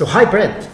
So 0.00 0.06
hi, 0.06 0.24
Brett. 0.24 0.66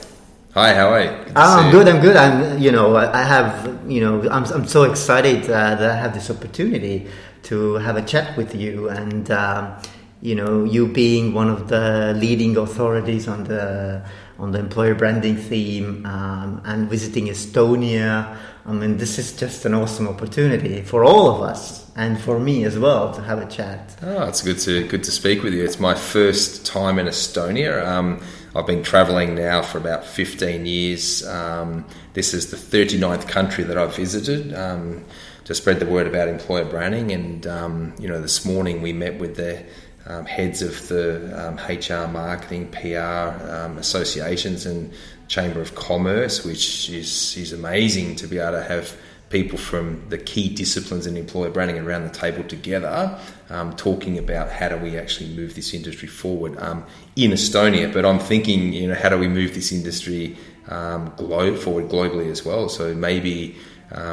Hi, 0.55 0.73
how 0.73 0.91
are 0.91 1.03
you? 1.03 1.11
Good 1.11 1.33
ah, 1.35 1.59
I'm 1.59 1.73
good. 1.73 1.89
I'm 1.89 2.01
good. 2.01 2.15
I'm, 2.15 2.61
you 2.61 2.71
know, 2.71 2.95
I 2.95 3.25
have, 3.25 3.91
you 3.91 4.01
know, 4.01 4.23
I'm, 4.31 4.45
I'm 4.45 4.69
so 4.69 4.85
excited 4.85 5.43
uh, 5.51 5.75
that 5.75 5.91
I 5.91 5.97
have 5.97 6.15
this 6.15 6.31
opportunity 6.31 7.09
to 7.43 7.75
have 7.75 7.97
a 7.97 8.03
chat 8.03 8.37
with 8.37 8.55
you, 8.55 8.89
and 8.89 9.29
um, 9.33 9.83
you 10.23 10.37
know, 10.37 10.63
you 10.63 10.87
being 10.87 11.35
one 11.35 11.49
of 11.49 11.67
the 11.67 12.15
leading 12.17 12.57
authorities 12.57 13.27
on 13.27 13.43
the 13.43 14.01
on 14.39 14.53
the 14.53 14.61
employer 14.61 14.95
branding 14.95 15.35
theme 15.35 16.07
um, 16.07 16.63
and 16.65 16.89
visiting 16.89 17.27
Estonia. 17.27 18.39
I 18.65 18.73
mean, 18.73 18.97
this 18.97 19.19
is 19.19 19.33
just 19.33 19.65
an 19.65 19.75
awesome 19.75 20.07
opportunity 20.07 20.83
for 20.83 21.05
all 21.05 21.35
of 21.35 21.43
us 21.43 21.91
and 21.97 22.21
for 22.21 22.39
me 22.39 22.65
as 22.65 22.79
well 22.79 23.13
to 23.15 23.23
have 23.23 23.41
a 23.41 23.47
chat. 23.47 23.97
Oh, 24.03 24.29
it's 24.29 24.43
good 24.43 24.61
to 24.61 24.87
good 24.87 25.03
to 25.03 25.11
speak 25.11 25.43
with 25.43 25.53
you. 25.53 25.65
It's 25.65 25.81
my 25.81 25.97
first 25.97 26.65
time 26.65 27.01
in 27.01 27.07
Estonia. 27.07 27.85
Um, 27.85 28.21
I've 28.57 28.67
been 28.67 28.83
travelling 28.83 29.35
now 29.35 29.61
for 29.61 29.77
about 29.77 30.07
15 30.07 30.65
years. 30.65 31.27
Um, 31.27 31.85
this 32.15 32.33
is 32.33 32.51
the 32.51 32.57
39th 32.57 33.29
country 33.29 33.65
that 33.65 33.77
I've 33.77 33.95
visited 33.95 34.55
um, 34.55 35.05
to 35.45 35.55
spread 35.55 35.79
the 35.79 35.85
word 35.85 36.07
about 36.07 36.29
employer 36.29 36.65
branding. 36.65 37.13
And 37.13 37.47
um, 37.47 37.95
you 37.99 38.09
know, 38.09 38.19
this 38.19 38.47
morning 38.47 38.81
we 38.81 38.95
met 38.95 39.19
with 39.19 39.37
the 39.37 39.63
um, 40.07 40.25
heads 40.25 40.63
of 40.63 40.89
the 40.89 41.55
HR, 41.69 42.05
um, 42.07 42.13
marketing, 42.15 42.71
PR 42.71 42.99
um, 42.99 43.77
associations, 43.77 44.65
and 44.65 44.91
Chamber 45.29 45.61
of 45.61 45.75
Commerce, 45.75 46.43
which 46.43 46.89
is, 46.89 47.37
is 47.37 47.53
amazing 47.53 48.17
to 48.17 48.27
be 48.27 48.39
able 48.39 48.53
to 48.53 48.63
have 48.63 48.97
people 49.31 49.59
from 49.59 50.09
the 50.09 50.19
key 50.19 50.55
disciplines 50.55 51.07
in 51.07 51.17
employer 51.17 51.51
branding 51.51 51.79
around 51.79 52.05
the 52.05 52.11
table 52.11 52.45
together, 52.45 53.19
um, 53.51 53.75
talking 53.75 54.19
about 54.19 54.51
how 54.51 54.69
do 54.69 54.77
we 54.77 54.97
actually 54.97 55.29
move 55.35 55.55
this 55.55 55.75
industry 55.75 56.09
forward 56.09 56.57
um, 56.59 56.85
in 57.17 57.33
Estonia. 57.33 57.93
But 57.93 58.05
I'm 58.05 58.19
thinking, 58.19 58.73
you 58.73 58.89
know, 58.89 58.95
how 58.95 59.09
do 59.09 59.19
we 59.19 59.29
move 59.29 59.55
this 59.55 59.73
industry 59.73 60.37
um, 60.69 61.13
glo- 61.17 61.57
forward 61.57 61.89
globally 61.89 62.31
as 62.31 62.45
well? 62.45 62.69
So 62.69 62.95
maybe 62.95 63.57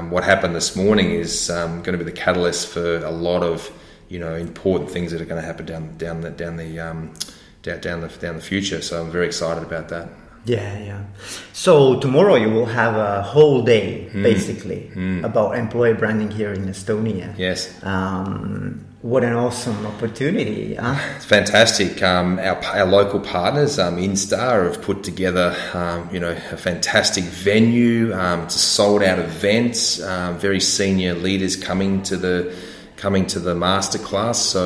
what 0.10 0.24
happened 0.24 0.56
this 0.56 0.76
morning 0.76 1.12
is 1.12 1.48
going 1.48 1.84
to 1.84 1.98
be 1.98 2.04
the 2.04 2.12
catalyst 2.12 2.68
for 2.68 2.98
a 2.98 3.12
lot 3.12 3.44
of 3.44 3.72
you 4.10 4.20
know 4.20 4.36
important 4.36 4.92
things 4.92 5.12
that 5.12 5.22
are 5.22 5.26
going 5.26 5.42
to 5.42 5.46
happen 5.46 5.66
down 5.66 5.98
down 5.98 6.22
the 6.22 6.30
down 6.30 6.58
the 6.58 6.80
um, 6.80 7.14
down 7.64 8.02
the 8.02 8.08
down 8.20 8.36
the 8.36 8.42
future. 8.42 8.82
So 8.82 9.02
I'm 9.02 9.12
very 9.12 9.26
excited 9.26 9.64
about 9.64 9.90
that. 9.90 10.10
Yeah, 10.46 10.78
yeah. 10.80 11.04
So 11.54 12.00
tomorrow 12.00 12.36
you 12.36 12.50
will 12.50 12.66
have 12.66 12.96
a 12.96 13.22
whole 13.22 13.62
day, 13.62 14.10
mm. 14.12 14.24
basically, 14.24 14.92
mm. 14.94 15.24
about 15.24 15.58
employee 15.58 15.94
branding 15.94 16.32
here 16.32 16.52
in 16.52 16.66
Estonia. 16.66 17.34
Yes. 17.38 17.72
Um, 17.84 18.86
what 19.02 19.24
an 19.24 19.34
awesome 19.34 19.86
opportunity! 19.86 20.76
Huh? 20.76 20.96
It's 21.16 21.26
fantastic. 21.26 22.02
Um, 22.02 22.40
our, 22.40 22.64
our 22.66 22.86
local 22.86 23.20
partners, 23.20 23.78
um, 23.78 23.98
Instar, 23.98 24.66
have 24.66 24.82
put 24.82 25.04
together, 25.04 25.56
um, 25.74 26.10
you 26.14 26.20
know, 26.20 26.32
a 26.52 26.58
fantastic 26.58 27.26
venue. 27.26 28.14
Um, 28.14 28.42
it's 28.44 28.56
a 28.56 28.60
sold-out 28.60 29.20
event. 29.20 30.00
Um, 30.06 30.38
very 30.38 30.60
senior 30.60 31.16
leaders 31.16 31.56
coming 31.58 32.02
to 32.04 32.18
the 32.18 32.56
coming 33.04 33.26
to 33.26 33.38
the 33.38 33.54
masterclass. 33.54 34.36
So 34.36 34.66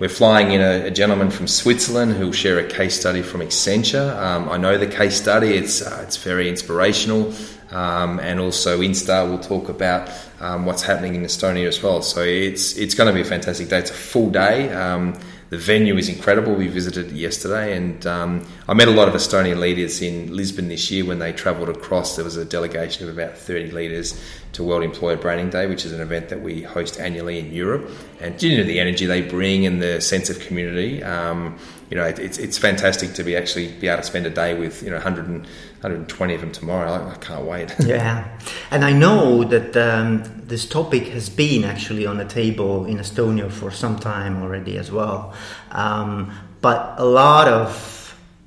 we're 0.00 0.08
flying 0.08 0.52
in 0.52 0.62
a, 0.62 0.86
a 0.86 0.90
gentleman 0.90 1.30
from 1.30 1.46
Switzerland 1.46 2.14
who'll 2.14 2.32
share 2.32 2.58
a 2.58 2.66
case 2.66 2.98
study 2.98 3.20
from 3.20 3.42
Accenture. 3.42 4.08
Um, 4.16 4.48
I 4.48 4.56
know 4.56 4.78
the 4.78 4.86
case 4.86 5.20
study; 5.20 5.48
it's 5.48 5.82
uh, 5.82 6.02
it's 6.02 6.16
very 6.16 6.48
inspirational. 6.48 7.34
Um, 7.70 8.20
and 8.20 8.40
also 8.40 8.80
Instar 8.80 9.28
will 9.28 9.38
talk 9.38 9.68
about 9.68 10.10
um, 10.40 10.64
what's 10.64 10.82
happening 10.82 11.14
in 11.14 11.24
Estonia 11.24 11.68
as 11.68 11.82
well. 11.82 12.00
So 12.00 12.22
it's 12.22 12.74
it's 12.78 12.94
going 12.94 13.08
to 13.08 13.12
be 13.12 13.20
a 13.20 13.30
fantastic 13.36 13.68
day. 13.68 13.80
It's 13.80 13.90
a 13.90 14.00
full 14.12 14.30
day. 14.30 14.72
Um, 14.72 15.18
the 15.54 15.60
venue 15.60 15.96
is 15.96 16.08
incredible. 16.08 16.52
We 16.52 16.66
visited 16.66 17.12
yesterday, 17.12 17.76
and 17.76 18.04
um, 18.08 18.44
I 18.66 18.74
met 18.74 18.88
a 18.88 18.90
lot 18.90 19.06
of 19.06 19.14
Estonian 19.14 19.60
leaders 19.60 20.02
in 20.02 20.34
Lisbon 20.34 20.66
this 20.66 20.90
year 20.90 21.04
when 21.04 21.20
they 21.20 21.32
travelled 21.32 21.68
across. 21.68 22.16
There 22.16 22.24
was 22.24 22.36
a 22.36 22.44
delegation 22.44 23.08
of 23.08 23.16
about 23.16 23.38
30 23.38 23.70
leaders 23.70 24.20
to 24.54 24.64
World 24.64 24.82
Employer 24.82 25.16
Branding 25.16 25.50
Day, 25.50 25.68
which 25.68 25.84
is 25.84 25.92
an 25.92 26.00
event 26.00 26.28
that 26.30 26.40
we 26.40 26.62
host 26.62 26.98
annually 26.98 27.38
in 27.38 27.52
Europe. 27.52 27.88
And 28.20 28.42
you 28.42 28.58
know 28.58 28.64
the 28.64 28.80
energy 28.80 29.06
they 29.06 29.22
bring 29.22 29.64
and 29.64 29.80
the 29.80 30.00
sense 30.00 30.28
of 30.28 30.40
community. 30.40 31.04
Um, 31.04 31.56
you 31.90 31.96
know, 31.96 32.04
it, 32.04 32.18
it's 32.18 32.38
it's 32.38 32.58
fantastic 32.58 33.12
to 33.14 33.22
be 33.22 33.36
actually 33.36 33.72
be 33.72 33.88
able 33.88 34.02
to 34.02 34.06
spend 34.06 34.26
a 34.26 34.30
day 34.30 34.58
with 34.58 34.82
you 34.82 34.90
know 34.90 34.96
100 34.96 35.26
and, 35.26 35.46
120 35.80 36.34
of 36.34 36.40
them 36.40 36.52
tomorrow. 36.52 36.90
I, 36.90 37.12
I 37.12 37.16
can't 37.16 37.44
wait. 37.44 37.74
yeah, 37.86 38.26
and 38.70 38.84
I 38.84 38.92
know 38.92 39.44
that 39.44 39.76
um, 39.76 40.22
this 40.46 40.66
topic 40.66 41.08
has 41.08 41.28
been 41.28 41.64
actually 41.64 42.06
on 42.06 42.16
the 42.16 42.24
table 42.24 42.86
in 42.86 42.98
Estonia 42.98 43.50
for 43.50 43.70
some 43.70 43.98
time 43.98 44.42
already 44.42 44.78
as 44.78 44.90
well. 44.90 45.34
Um, 45.70 46.32
but 46.60 46.94
a 46.98 47.04
lot 47.04 47.48
of 47.48 47.93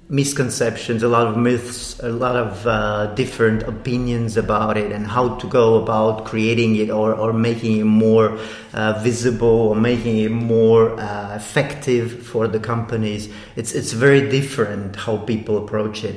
misconceptions, 0.09 1.03
a 1.03 1.07
lot 1.07 1.27
of 1.27 1.35
myths, 1.35 1.99
a 1.99 2.09
lot 2.09 2.37
of 2.37 2.65
uh, 2.65 3.07
different 3.15 3.63
opinions 3.63 4.37
about 4.37 4.77
it 4.77 4.91
and 4.91 5.05
how 5.05 5.35
to 5.35 5.47
go 5.47 5.75
about 5.75 6.23
creating 6.23 6.77
it 6.77 6.89
or, 6.89 7.13
or 7.13 7.33
making 7.33 7.77
it 7.77 7.83
more 7.83 8.37
uh, 8.73 8.93
visible 9.03 9.47
or 9.49 9.75
making 9.75 10.17
it 10.19 10.31
more 10.31 10.97
uh, 10.97 11.35
effective 11.35 12.25
for 12.25 12.47
the 12.47 12.59
companies. 12.59 13.27
It's, 13.57 13.73
it's 13.73 13.91
very 13.91 14.29
different 14.29 14.95
how 14.95 15.17
people 15.17 15.57
approach 15.57 16.05
it. 16.05 16.15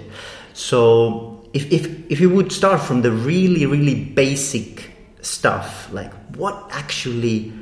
So 0.53 1.45
if, 1.53 1.71
if, 1.73 1.87
if 2.11 2.21
you 2.21 2.31
would 2.31 2.53
start 2.53 2.81
from 2.81 3.03
the 3.03 3.11
really, 3.11 3.67
really 3.67 4.05
basic 4.05 4.93
stuff, 5.21 5.93
like 5.93 6.13
what 6.37 6.69
actually 6.71 7.53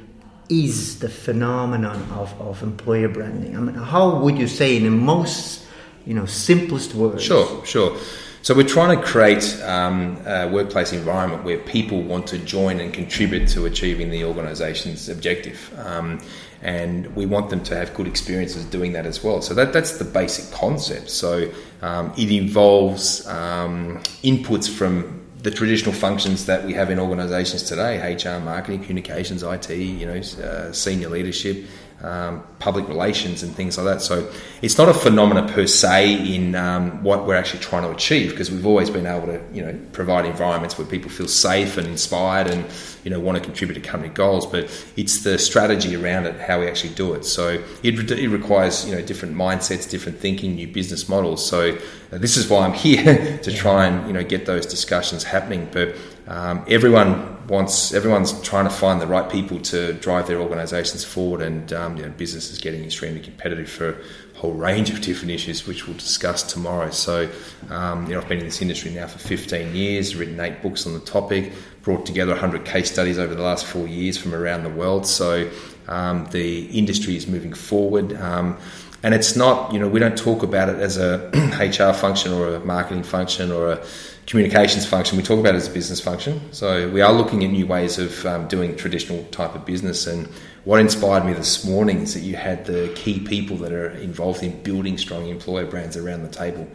is 0.50 0.98
the 0.98 1.08
phenomenon 1.08 2.02
of, 2.12 2.38
of 2.38 2.62
employer 2.62 3.08
branding? 3.08 3.56
I 3.56 3.60
mean, 3.60 3.76
how 3.76 4.18
would 4.18 4.36
you 4.36 4.46
say 4.46 4.76
in 4.76 4.84
the 4.84 4.90
most 4.90 5.64
you 6.06 6.14
know 6.14 6.26
simplest 6.26 6.94
words. 6.94 7.22
Sure, 7.22 7.64
sure. 7.64 7.98
So 8.42 8.54
we're 8.54 8.66
trying 8.66 8.96
to 8.96 9.04
create 9.04 9.60
um, 9.64 10.16
a 10.24 10.48
workplace 10.48 10.92
environment 10.92 11.44
where 11.44 11.58
people 11.58 12.02
want 12.02 12.28
to 12.28 12.38
join 12.38 12.80
and 12.80 12.94
contribute 12.94 13.48
to 13.48 13.66
achieving 13.66 14.10
the 14.10 14.24
organisation's 14.24 15.08
objective, 15.08 15.72
um, 15.84 16.20
and 16.62 17.14
we 17.16 17.26
want 17.26 17.50
them 17.50 17.62
to 17.64 17.76
have 17.76 17.92
good 17.94 18.06
experiences 18.06 18.64
doing 18.64 18.92
that 18.92 19.06
as 19.06 19.22
well. 19.22 19.42
So 19.42 19.54
that, 19.54 19.72
that's 19.72 19.98
the 19.98 20.04
basic 20.04 20.52
concept. 20.54 21.10
So 21.10 21.50
um, 21.82 22.12
it 22.16 22.30
involves 22.30 23.26
um, 23.26 23.98
inputs 24.22 24.68
from 24.68 25.26
the 25.42 25.50
traditional 25.50 25.92
functions 25.92 26.46
that 26.46 26.64
we 26.64 26.72
have 26.74 26.90
in 26.90 26.98
organisations 26.98 27.64
today: 27.64 28.14
HR, 28.14 28.40
marketing, 28.40 28.80
communications, 28.80 29.42
IT, 29.42 29.70
you 29.70 30.06
know, 30.06 30.20
uh, 30.42 30.72
senior 30.72 31.08
leadership, 31.08 31.66
um, 32.02 32.44
public 32.60 32.86
relations 32.86 33.42
and 33.42 33.54
things 33.54 33.76
like 33.76 33.86
that. 33.86 34.02
So 34.02 34.30
it's 34.62 34.78
not 34.78 34.88
a 34.88 34.94
phenomena 34.94 35.52
per 35.52 35.66
se 35.66 36.34
in 36.34 36.54
um, 36.54 37.02
what 37.02 37.26
we're 37.26 37.34
actually 37.34 37.60
trying 37.60 37.82
to 37.82 37.90
achieve 37.90 38.30
because 38.30 38.50
we've 38.50 38.66
always 38.66 38.88
been 38.88 39.06
able 39.06 39.26
to 39.26 39.42
you 39.52 39.62
know 39.62 39.76
provide 39.92 40.24
environments 40.24 40.78
where 40.78 40.86
people 40.86 41.10
feel 41.10 41.26
safe 41.26 41.76
and 41.76 41.88
inspired 41.88 42.46
and 42.46 42.64
you 43.02 43.10
know 43.10 43.18
want 43.18 43.36
to 43.36 43.42
contribute 43.42 43.74
to 43.74 43.80
company 43.80 44.12
goals. 44.12 44.46
But 44.46 44.64
it's 44.96 45.24
the 45.24 45.38
strategy 45.38 45.96
around 45.96 46.26
it, 46.26 46.38
how 46.40 46.60
we 46.60 46.68
actually 46.68 46.94
do 46.94 47.14
it. 47.14 47.24
So 47.24 47.62
it, 47.82 48.10
it 48.10 48.28
requires 48.28 48.88
you 48.88 48.94
know 48.94 49.02
different 49.02 49.34
mindsets, 49.34 49.90
different 49.90 50.18
thinking, 50.20 50.54
new 50.54 50.68
business 50.68 51.08
models. 51.08 51.44
So 51.44 51.76
uh, 52.12 52.18
this 52.18 52.36
is 52.36 52.48
why 52.48 52.64
I'm 52.64 52.72
here 52.74 53.38
to 53.38 53.52
try 53.52 53.86
and 53.86 54.06
you 54.06 54.12
know 54.12 54.22
get 54.22 54.46
those 54.46 54.66
discussions 54.66 55.24
happening. 55.24 55.68
But 55.72 55.96
um, 56.28 56.64
everyone 56.68 57.37
wants 57.48 57.92
everyone's 57.92 58.38
trying 58.42 58.64
to 58.64 58.70
find 58.70 59.00
the 59.00 59.06
right 59.06 59.28
people 59.30 59.58
to 59.60 59.94
drive 59.94 60.26
their 60.26 60.40
organisations 60.40 61.04
forward, 61.04 61.42
and 61.42 61.72
um, 61.72 61.96
you 61.96 62.02
know, 62.02 62.10
business 62.10 62.50
is 62.50 62.58
getting 62.58 62.84
extremely 62.84 63.20
competitive 63.20 63.68
for 63.68 63.90
a 63.90 64.38
whole 64.38 64.52
range 64.52 64.90
of 64.90 65.00
different 65.00 65.32
issues, 65.32 65.66
which 65.66 65.86
we'll 65.86 65.96
discuss 65.96 66.42
tomorrow. 66.42 66.90
So, 66.90 67.28
um, 67.70 68.06
you 68.06 68.14
know, 68.14 68.20
I've 68.20 68.28
been 68.28 68.38
in 68.38 68.44
this 68.44 68.62
industry 68.62 68.92
now 68.92 69.06
for 69.06 69.18
15 69.18 69.74
years, 69.74 70.14
written 70.14 70.38
eight 70.38 70.62
books 70.62 70.86
on 70.86 70.94
the 70.94 71.00
topic, 71.00 71.52
brought 71.82 72.06
together 72.06 72.32
100 72.32 72.64
case 72.64 72.92
studies 72.92 73.18
over 73.18 73.34
the 73.34 73.42
last 73.42 73.66
four 73.66 73.88
years 73.88 74.16
from 74.16 74.34
around 74.34 74.62
the 74.62 74.70
world. 74.70 75.06
So, 75.06 75.50
um, 75.88 76.26
the 76.30 76.66
industry 76.66 77.16
is 77.16 77.26
moving 77.26 77.54
forward. 77.54 78.12
Um, 78.20 78.58
and 79.02 79.14
it's 79.14 79.36
not, 79.36 79.72
you 79.72 79.78
know, 79.78 79.88
we 79.88 80.00
don't 80.00 80.18
talk 80.18 80.42
about 80.42 80.68
it 80.68 80.76
as 80.76 80.96
a 80.96 81.30
HR 81.60 81.94
function 81.94 82.32
or 82.32 82.56
a 82.56 82.60
marketing 82.60 83.04
function 83.04 83.52
or 83.52 83.72
a 83.72 83.86
communications 84.28 84.84
function. 84.84 85.16
We 85.16 85.24
talk 85.24 85.40
about 85.40 85.54
as 85.54 85.68
a 85.68 85.70
business 85.70 86.02
function. 86.02 86.52
So 86.52 86.90
we 86.90 87.00
are 87.00 87.14
looking 87.14 87.42
at 87.44 87.50
new 87.50 87.66
ways 87.66 87.98
of 87.98 88.26
um, 88.26 88.46
doing 88.46 88.76
traditional 88.76 89.24
type 89.30 89.54
of 89.54 89.64
business. 89.64 90.06
And 90.06 90.26
what 90.64 90.80
inspired 90.80 91.24
me 91.24 91.32
this 91.32 91.64
morning 91.64 92.02
is 92.02 92.12
that 92.12 92.20
you 92.20 92.36
had 92.36 92.66
the 92.66 92.92
key 92.94 93.20
people 93.20 93.56
that 93.56 93.72
are 93.72 93.88
involved 93.92 94.42
in 94.42 94.62
building 94.62 94.98
strong 94.98 95.28
employer 95.28 95.64
brands 95.64 95.96
around 95.96 96.24
the 96.24 96.28
table. 96.28 96.68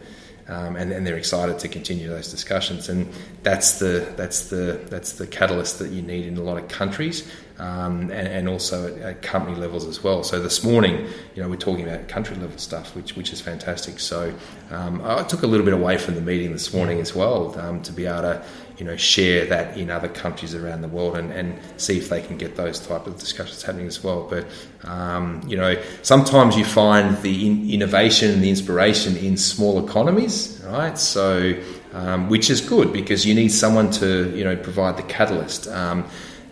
Um, 0.48 0.74
and, 0.74 0.92
and, 0.92 1.06
they're 1.06 1.16
excited 1.16 1.58
to 1.60 1.68
continue 1.68 2.06
those 2.06 2.30
discussions. 2.30 2.90
And 2.90 3.10
that's 3.44 3.78
the 3.78 4.12
that's 4.14 4.50
the 4.50 4.78
that's 4.90 5.12
the 5.12 5.26
catalyst 5.26 5.78
that 5.78 5.90
you 5.90 6.02
need 6.02 6.26
in 6.26 6.36
a 6.36 6.42
lot 6.42 6.58
of 6.58 6.68
countries. 6.68 7.26
Um, 7.58 8.02
and, 8.02 8.12
and, 8.12 8.48
also 8.48 8.92
at, 8.92 9.00
at, 9.00 9.22
company 9.22 9.56
levels 9.56 9.86
as 9.86 10.02
well. 10.02 10.24
So 10.24 10.40
this 10.40 10.64
morning, 10.64 11.06
you 11.34 11.42
know, 11.42 11.48
we're 11.48 11.56
talking 11.56 11.86
about 11.86 12.08
country 12.08 12.36
level 12.36 12.58
stuff, 12.58 12.96
which 12.96 13.16
which 13.16 13.32
is 13.32 13.40
fantastic. 13.40 14.00
So 14.00 14.34
um, 14.70 15.00
I 15.04 15.22
took 15.22 15.42
a 15.42 15.46
little 15.46 15.64
bit 15.64 15.74
away 15.74 15.96
from 15.96 16.16
the 16.16 16.20
meeting 16.20 16.52
this 16.52 16.74
morning 16.74 16.98
as 17.00 17.14
well 17.14 17.58
um, 17.60 17.80
to 17.82 17.92
be 17.92 18.06
able 18.06 18.22
to 18.22 18.44
you 18.78 18.84
know 18.84 18.96
share 18.96 19.46
that 19.46 19.78
in 19.78 19.88
other 19.88 20.08
countries 20.08 20.52
around 20.52 20.80
the 20.82 20.88
world 20.88 21.16
and, 21.16 21.30
and 21.30 21.56
see 21.76 21.96
if 21.96 22.08
they 22.08 22.20
can 22.20 22.36
get 22.36 22.56
those 22.56 22.80
type 22.80 23.06
of 23.06 23.18
discussions 23.20 23.62
happening 23.62 23.86
as 23.86 24.02
well. 24.02 24.26
But 24.28 24.46
um, 24.82 25.40
you 25.46 25.56
know, 25.56 25.80
sometimes 26.02 26.56
you 26.56 26.64
find 26.64 27.16
the 27.22 27.46
in- 27.46 27.70
innovation 27.70 28.32
and 28.32 28.42
the 28.42 28.50
inspiration 28.50 29.16
in 29.16 29.36
small 29.36 29.84
economies, 29.84 30.60
right? 30.66 30.98
So 30.98 31.54
um, 31.92 32.28
which 32.28 32.50
is 32.50 32.60
good 32.60 32.92
because 32.92 33.24
you 33.24 33.34
need 33.34 33.50
someone 33.50 33.92
to 33.92 34.36
you 34.36 34.42
know 34.42 34.56
provide 34.56 34.96
the 34.96 35.04
catalyst. 35.04 35.68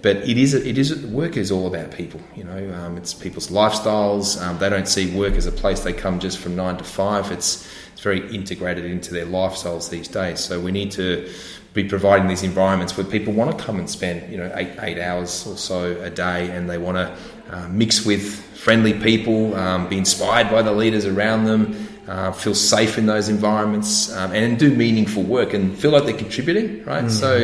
But 0.03 0.17
it 0.29 0.37
is 0.37 0.53
it 0.53 0.77
is 0.79 1.07
work 1.07 1.37
is 1.37 1.53
all 1.53 1.69
about 1.69 1.93
people. 1.93 2.21
You 2.35 2.43
know, 2.43 2.75
um, 2.75 2.97
it's 2.97 3.15
people's 3.15 3.49
lifestyles. 3.49 4.41
Um, 4.43 4.59
they 4.59 4.69
don't 4.69 4.89
see 4.89 5.17
work 5.17 5.35
as 5.35 5.47
a 5.47 5.53
place 5.53 5.81
they 5.81 5.93
come 5.93 6.19
just 6.19 6.39
from 6.39 6.57
nine 6.57 6.77
to 6.77 6.85
five. 6.85 7.31
It's 7.31 7.69
it's 7.93 8.03
very 8.03 8.35
integrated 8.35 8.85
into 8.85 9.15
their 9.15 9.27
lifestyles 9.27 9.91
these 9.91 10.09
days. 10.09 10.41
So 10.41 10.61
we 10.61 10.73
need 10.73 10.91
to 10.93 11.31
be 11.73 11.85
providing 11.85 12.27
these 12.27 12.43
environments 12.43 12.97
where 12.97 13.07
people 13.07 13.33
want 13.33 13.57
to 13.57 13.65
come 13.65 13.79
and 13.79 13.89
spend 13.89 14.31
you 14.31 14.39
know 14.39 14.51
eight 14.57 14.77
eight 14.81 14.99
hours 14.99 15.47
or 15.47 15.57
so 15.57 15.97
a 16.01 16.11
day, 16.11 16.51
and 16.51 16.69
they 16.69 16.79
want 16.79 16.97
to 16.97 17.17
uh, 17.55 17.69
mix 17.69 18.05
with 18.05 18.25
friendly 18.57 18.95
people, 18.95 19.55
um, 19.55 19.89
be 19.89 19.99
inspired 19.99 20.51
by 20.51 20.63
the 20.63 20.73
leaders 20.73 21.07
around 21.07 21.45
them 21.45 21.92
uh, 22.07 22.33
feel 22.33 22.55
safe 22.55 22.99
in 22.99 23.07
those 23.07 23.29
environments, 23.29 24.13
um, 24.17 24.33
and 24.33 24.59
do 24.59 24.75
meaningful 24.75 25.23
work 25.23 25.55
and 25.55 25.79
feel 25.79 25.93
like 25.93 26.05
they're 26.05 26.17
contributing, 26.17 26.85
right? 26.85 27.05
Mm-hmm. 27.05 27.09
So, 27.09 27.37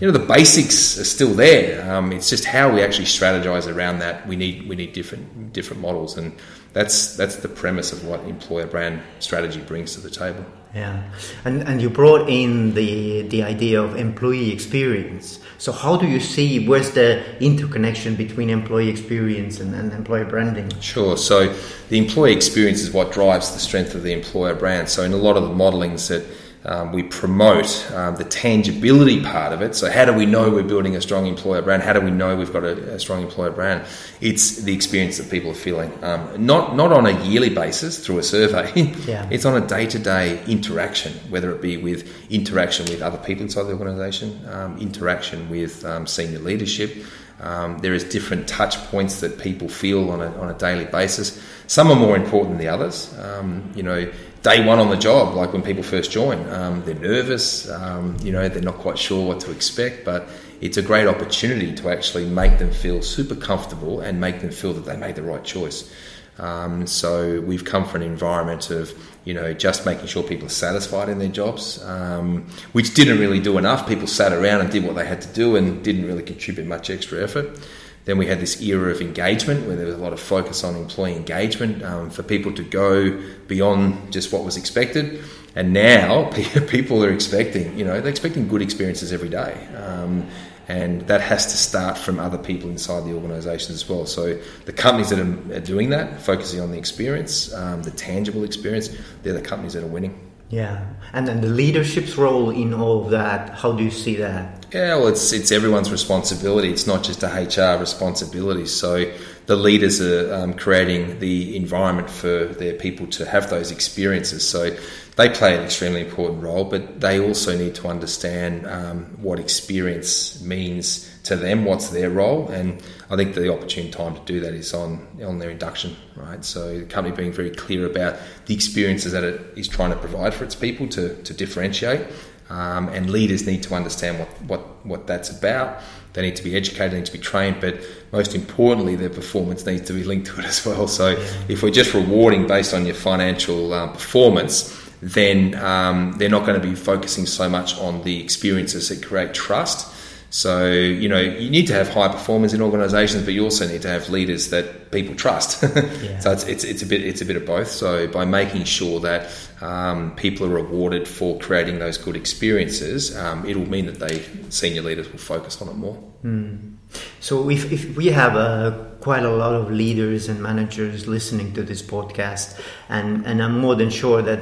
you 0.00 0.06
know, 0.06 0.10
the 0.10 0.24
basics 0.24 0.98
are 0.98 1.04
still 1.04 1.34
there. 1.34 1.90
Um, 1.90 2.12
it's 2.12 2.30
just 2.30 2.44
how 2.44 2.72
we 2.72 2.82
actually 2.82 3.06
strategize 3.06 3.72
around 3.72 3.98
that. 3.98 4.26
We 4.26 4.36
need 4.36 4.68
we 4.68 4.76
need 4.76 4.92
different 4.92 5.52
different 5.52 5.82
models, 5.82 6.16
and 6.16 6.32
that's 6.72 7.16
that's 7.16 7.36
the 7.36 7.48
premise 7.48 7.92
of 7.92 8.04
what 8.06 8.20
employer 8.20 8.66
brand 8.66 9.02
strategy 9.18 9.60
brings 9.60 9.94
to 9.94 10.00
the 10.00 10.10
table. 10.10 10.44
Yeah, 10.76 11.02
and 11.46 11.62
and 11.62 11.80
you 11.80 11.88
brought 11.88 12.28
in 12.28 12.74
the 12.74 13.22
the 13.22 13.42
idea 13.42 13.82
of 13.82 13.96
employee 13.96 14.52
experience. 14.52 15.40
So 15.56 15.72
how 15.72 15.96
do 15.96 16.06
you 16.06 16.20
see 16.20 16.68
where's 16.68 16.90
the 16.90 17.24
interconnection 17.42 18.14
between 18.14 18.50
employee 18.50 18.90
experience 18.90 19.58
and, 19.58 19.74
and 19.74 19.90
employer 19.90 20.26
branding? 20.26 20.68
Sure. 20.80 21.16
So 21.16 21.54
the 21.88 21.96
employee 21.96 22.34
experience 22.34 22.82
is 22.82 22.90
what 22.90 23.10
drives 23.10 23.54
the 23.54 23.58
strength 23.58 23.94
of 23.94 24.02
the 24.02 24.12
employer 24.12 24.54
brand. 24.54 24.90
So 24.90 25.02
in 25.02 25.14
a 25.14 25.16
lot 25.16 25.38
of 25.38 25.44
the 25.44 25.54
modelings 25.54 26.08
that 26.08 26.26
um, 26.66 26.92
we 26.92 27.04
promote 27.04 27.90
um, 27.92 28.16
the 28.16 28.24
tangibility 28.24 29.22
part 29.22 29.52
of 29.52 29.62
it. 29.62 29.74
So, 29.76 29.90
how 29.90 30.04
do 30.04 30.12
we 30.12 30.26
know 30.26 30.50
we're 30.50 30.64
building 30.64 30.96
a 30.96 31.00
strong 31.00 31.26
employer 31.26 31.62
brand? 31.62 31.82
How 31.82 31.92
do 31.92 32.00
we 32.00 32.10
know 32.10 32.36
we've 32.36 32.52
got 32.52 32.64
a, 32.64 32.94
a 32.94 32.98
strong 32.98 33.22
employer 33.22 33.52
brand? 33.52 33.84
It's 34.20 34.56
the 34.58 34.74
experience 34.74 35.18
that 35.18 35.30
people 35.30 35.50
are 35.50 35.54
feeling, 35.54 35.92
um, 36.02 36.44
not 36.44 36.74
not 36.74 36.92
on 36.92 37.06
a 37.06 37.22
yearly 37.24 37.50
basis 37.50 38.04
through 38.04 38.18
a 38.18 38.22
survey. 38.22 38.92
Yeah. 39.06 39.28
it's 39.30 39.44
on 39.44 39.62
a 39.62 39.64
day 39.64 39.86
to 39.86 39.98
day 39.98 40.42
interaction, 40.46 41.12
whether 41.28 41.52
it 41.52 41.62
be 41.62 41.76
with 41.76 42.10
interaction 42.30 42.86
with 42.86 43.02
other 43.02 43.18
people 43.18 43.42
inside 43.42 43.64
the 43.64 43.72
organisation, 43.72 44.40
um, 44.50 44.78
interaction 44.78 45.48
with 45.48 45.84
um, 45.84 46.06
senior 46.06 46.40
leadership. 46.40 47.04
Um, 47.40 47.78
there 47.78 47.92
is 47.92 48.04
different 48.04 48.48
touch 48.48 48.76
points 48.90 49.20
that 49.20 49.38
people 49.38 49.68
feel 49.68 50.10
on 50.10 50.20
a, 50.20 50.34
on 50.38 50.48
a 50.48 50.54
daily 50.54 50.86
basis. 50.86 51.40
Some 51.66 51.90
are 51.90 51.96
more 51.96 52.16
important 52.16 52.52
than 52.52 52.58
the 52.58 52.68
others. 52.68 53.16
Um, 53.18 53.70
you 53.74 53.82
know, 53.82 54.10
day 54.42 54.64
one 54.64 54.78
on 54.78 54.88
the 54.88 54.96
job, 54.96 55.34
like 55.34 55.52
when 55.52 55.62
people 55.62 55.82
first 55.82 56.10
join, 56.10 56.48
um, 56.50 56.82
they're 56.84 56.94
nervous. 56.94 57.68
Um, 57.68 58.16
you 58.22 58.32
know, 58.32 58.48
they're 58.48 58.62
not 58.62 58.76
quite 58.76 58.98
sure 58.98 59.26
what 59.26 59.40
to 59.40 59.50
expect, 59.50 60.04
but 60.04 60.28
it's 60.60 60.76
a 60.76 60.82
great 60.82 61.06
opportunity 61.06 61.74
to 61.74 61.90
actually 61.90 62.26
make 62.26 62.58
them 62.58 62.70
feel 62.70 63.02
super 63.02 63.34
comfortable 63.34 64.00
and 64.00 64.20
make 64.20 64.40
them 64.40 64.50
feel 64.50 64.72
that 64.72 64.86
they 64.86 64.96
made 64.96 65.16
the 65.16 65.22
right 65.22 65.44
choice. 65.44 65.92
Um, 66.38 66.86
so 66.86 67.40
we've 67.40 67.64
come 67.64 67.86
from 67.86 68.02
an 68.02 68.08
environment 68.08 68.70
of 68.70 68.92
you 69.24 69.32
know 69.32 69.54
just 69.54 69.86
making 69.86 70.06
sure 70.06 70.22
people 70.22 70.46
are 70.46 70.50
satisfied 70.50 71.08
in 71.08 71.18
their 71.18 71.28
jobs, 71.28 71.82
um, 71.84 72.46
which 72.72 72.94
didn't 72.94 73.18
really 73.18 73.40
do 73.40 73.58
enough. 73.58 73.88
People 73.88 74.06
sat 74.06 74.32
around 74.32 74.60
and 74.60 74.70
did 74.70 74.84
what 74.84 74.96
they 74.96 75.06
had 75.06 75.20
to 75.22 75.32
do 75.32 75.56
and 75.56 75.82
didn't 75.82 76.06
really 76.06 76.22
contribute 76.22 76.66
much 76.66 76.90
extra 76.90 77.22
effort. 77.22 77.58
Then 78.06 78.18
we 78.18 78.26
had 78.26 78.38
this 78.38 78.62
era 78.62 78.92
of 78.92 79.00
engagement 79.00 79.66
where 79.66 79.74
there 79.74 79.86
was 79.86 79.96
a 79.96 79.98
lot 79.98 80.12
of 80.12 80.20
focus 80.20 80.62
on 80.62 80.76
employee 80.76 81.16
engagement 81.16 81.82
um, 81.82 82.08
for 82.08 82.22
people 82.22 82.52
to 82.52 82.62
go 82.62 83.20
beyond 83.48 84.12
just 84.12 84.32
what 84.32 84.44
was 84.44 84.56
expected. 84.56 85.24
And 85.56 85.72
now 85.72 86.30
people 86.68 87.02
are 87.02 87.10
expecting, 87.10 87.76
you 87.76 87.84
know, 87.84 88.00
they're 88.00 88.10
expecting 88.10 88.46
good 88.46 88.62
experiences 88.62 89.12
every 89.12 89.28
day. 89.28 89.66
Um, 89.76 90.28
and 90.68 91.02
that 91.02 91.20
has 91.20 91.46
to 91.46 91.56
start 91.56 91.96
from 91.96 92.18
other 92.18 92.38
people 92.38 92.68
inside 92.68 93.04
the 93.04 93.14
organisation 93.14 93.74
as 93.74 93.88
well. 93.88 94.06
So 94.06 94.38
the 94.64 94.72
companies 94.72 95.10
that 95.10 95.20
are, 95.20 95.60
doing 95.60 95.90
that, 95.90 96.20
focusing 96.20 96.60
on 96.60 96.72
the 96.72 96.78
experience, 96.78 97.52
um, 97.54 97.82
the 97.82 97.92
tangible 97.92 98.44
experience, 98.44 98.90
they're 99.22 99.32
the 99.32 99.40
companies 99.40 99.74
that 99.74 99.84
are 99.84 99.88
winning. 99.88 100.20
Yeah, 100.48 100.86
and 101.12 101.26
then 101.26 101.40
the 101.40 101.48
leadership's 101.48 102.16
role 102.16 102.50
in 102.50 102.72
all 102.72 103.04
of 103.04 103.10
that. 103.10 103.50
How 103.50 103.72
do 103.72 103.82
you 103.82 103.90
see 103.90 104.14
that? 104.16 104.66
Yeah, 104.72 104.94
well, 104.94 105.08
it's 105.08 105.32
it's 105.32 105.50
everyone's 105.50 105.90
responsibility. 105.90 106.70
It's 106.70 106.86
not 106.86 107.02
just 107.02 107.24
a 107.24 107.26
HR 107.26 107.80
responsibility. 107.80 108.66
So 108.66 109.12
the 109.46 109.56
leaders 109.56 110.00
are 110.00 110.34
um, 110.34 110.54
creating 110.54 111.18
the 111.20 111.56
environment 111.56 112.10
for 112.10 112.46
their 112.46 112.74
people 112.74 113.06
to 113.06 113.24
have 113.24 113.48
those 113.48 113.70
experiences. 113.70 114.48
So 114.48 114.76
they 115.16 115.30
play 115.30 115.56
an 115.56 115.64
extremely 115.64 116.02
important 116.02 116.42
role, 116.42 116.64
but 116.64 117.00
they 117.00 117.20
also 117.20 117.56
need 117.56 117.74
to 117.76 117.88
understand 117.88 118.66
um, 118.66 119.04
what 119.22 119.38
experience 119.38 120.42
means 120.42 121.10
to 121.22 121.36
them, 121.36 121.64
what's 121.64 121.88
their 121.88 122.10
role, 122.10 122.48
and 122.48 122.82
I 123.08 123.16
think 123.16 123.34
the 123.34 123.52
opportune 123.52 123.90
time 123.90 124.14
to 124.14 124.20
do 124.24 124.40
that 124.40 124.52
is 124.52 124.74
on 124.74 125.06
on 125.24 125.38
their 125.38 125.50
induction, 125.50 125.96
right? 126.16 126.44
So 126.44 126.80
the 126.80 126.84
company 126.84 127.16
being 127.16 127.32
very 127.32 127.50
clear 127.50 127.86
about 127.86 128.18
the 128.46 128.54
experiences 128.54 129.12
that 129.12 129.24
it 129.24 129.40
is 129.56 129.68
trying 129.68 129.90
to 129.90 129.96
provide 129.96 130.34
for 130.34 130.44
its 130.44 130.54
people 130.54 130.86
to 130.88 131.20
to 131.22 131.34
differentiate, 131.34 132.06
um, 132.48 132.88
and 132.88 133.10
leaders 133.10 133.46
need 133.46 133.62
to 133.64 133.74
understand 133.74 134.18
what 134.18 134.28
what 134.42 134.86
what 134.86 135.06
that's 135.06 135.30
about. 135.30 135.80
They 136.16 136.22
need 136.22 136.34
to 136.34 136.42
be 136.42 136.56
educated, 136.56 136.90
they 136.90 136.96
need 136.96 137.06
to 137.06 137.12
be 137.12 137.18
trained, 137.18 137.60
but 137.60 137.78
most 138.10 138.34
importantly, 138.34 138.96
their 138.96 139.10
performance 139.10 139.64
needs 139.64 139.86
to 139.86 139.92
be 139.92 140.02
linked 140.02 140.26
to 140.34 140.40
it 140.40 140.46
as 140.46 140.66
well. 140.66 140.88
So 140.88 141.10
if 141.48 141.62
we're 141.62 141.70
just 141.70 141.94
rewarding 141.94 142.48
based 142.48 142.74
on 142.74 142.84
your 142.84 142.96
financial 142.96 143.72
uh, 143.72 143.86
performance 143.86 144.82
then 145.02 145.54
um, 145.56 146.14
they're 146.16 146.28
not 146.28 146.46
going 146.46 146.60
to 146.60 146.66
be 146.66 146.74
focusing 146.74 147.26
so 147.26 147.48
much 147.48 147.78
on 147.78 148.02
the 148.02 148.22
experiences 148.22 148.88
that 148.88 149.06
create 149.06 149.34
trust. 149.34 149.92
So, 150.36 150.70
you 150.70 151.08
know, 151.08 151.18
you 151.18 151.48
need 151.48 151.66
to 151.68 151.72
have 151.72 151.88
high 151.88 152.08
performers 152.08 152.52
in 152.52 152.60
organizations, 152.60 153.24
but 153.24 153.32
you 153.32 153.42
also 153.42 153.66
need 153.66 153.80
to 153.80 153.88
have 153.88 154.10
leaders 154.10 154.50
that 154.50 154.90
people 154.92 155.14
trust. 155.14 155.62
yeah. 156.02 156.18
So 156.18 156.30
it's, 156.30 156.44
it's, 156.44 156.62
it's, 156.62 156.82
a 156.82 156.86
bit, 156.86 157.00
it's 157.00 157.22
a 157.22 157.24
bit 157.24 157.36
of 157.36 157.46
both. 157.46 157.68
So 157.68 158.06
by 158.06 158.26
making 158.26 158.64
sure 158.64 159.00
that 159.00 159.30
um, 159.62 160.14
people 160.14 160.46
are 160.46 160.50
rewarded 160.50 161.08
for 161.08 161.38
creating 161.38 161.78
those 161.78 161.96
good 161.96 162.16
experiences, 162.16 163.16
um, 163.16 163.48
it'll 163.48 163.66
mean 163.66 163.86
that 163.86 163.98
they, 163.98 164.26
senior 164.50 164.82
leaders 164.82 165.10
will 165.10 165.18
focus 165.18 165.62
on 165.62 165.68
it 165.68 165.74
more. 165.74 165.98
Mm. 166.22 166.75
So 167.20 167.50
if, 167.50 167.72
if 167.72 167.96
we 167.96 168.06
have 168.06 168.36
uh, 168.36 168.70
quite 169.00 169.24
a 169.24 169.30
lot 169.30 169.54
of 169.54 169.70
leaders 169.70 170.28
and 170.28 170.40
managers 170.40 171.06
listening 171.06 171.52
to 171.54 171.62
this 171.62 171.82
podcast, 171.82 172.60
and, 172.88 173.26
and 173.26 173.42
I'm 173.42 173.58
more 173.58 173.74
than 173.74 173.90
sure 173.90 174.22
that 174.22 174.40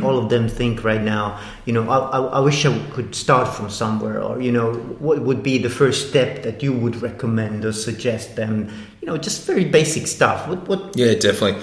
all 0.04 0.18
of 0.18 0.30
them 0.30 0.48
think 0.48 0.84
right 0.84 1.02
now, 1.02 1.40
you 1.64 1.72
know, 1.72 1.88
I, 1.90 1.98
I, 1.98 2.18
I, 2.36 2.40
wish 2.40 2.64
I 2.64 2.78
could 2.90 3.14
start 3.14 3.48
from 3.48 3.70
somewhere, 3.70 4.22
or 4.22 4.40
you 4.40 4.52
know, 4.52 4.74
what 4.74 5.22
would 5.22 5.42
be 5.42 5.58
the 5.58 5.70
first 5.70 6.08
step 6.10 6.42
that 6.44 6.62
you 6.62 6.72
would 6.72 7.02
recommend 7.02 7.64
or 7.64 7.72
suggest 7.72 8.36
them? 8.36 8.72
You 9.00 9.06
know, 9.06 9.16
just 9.16 9.46
very 9.46 9.64
basic 9.64 10.06
stuff. 10.06 10.48
What? 10.48 10.68
what? 10.68 10.96
Yeah, 10.96 11.14
definitely. 11.14 11.62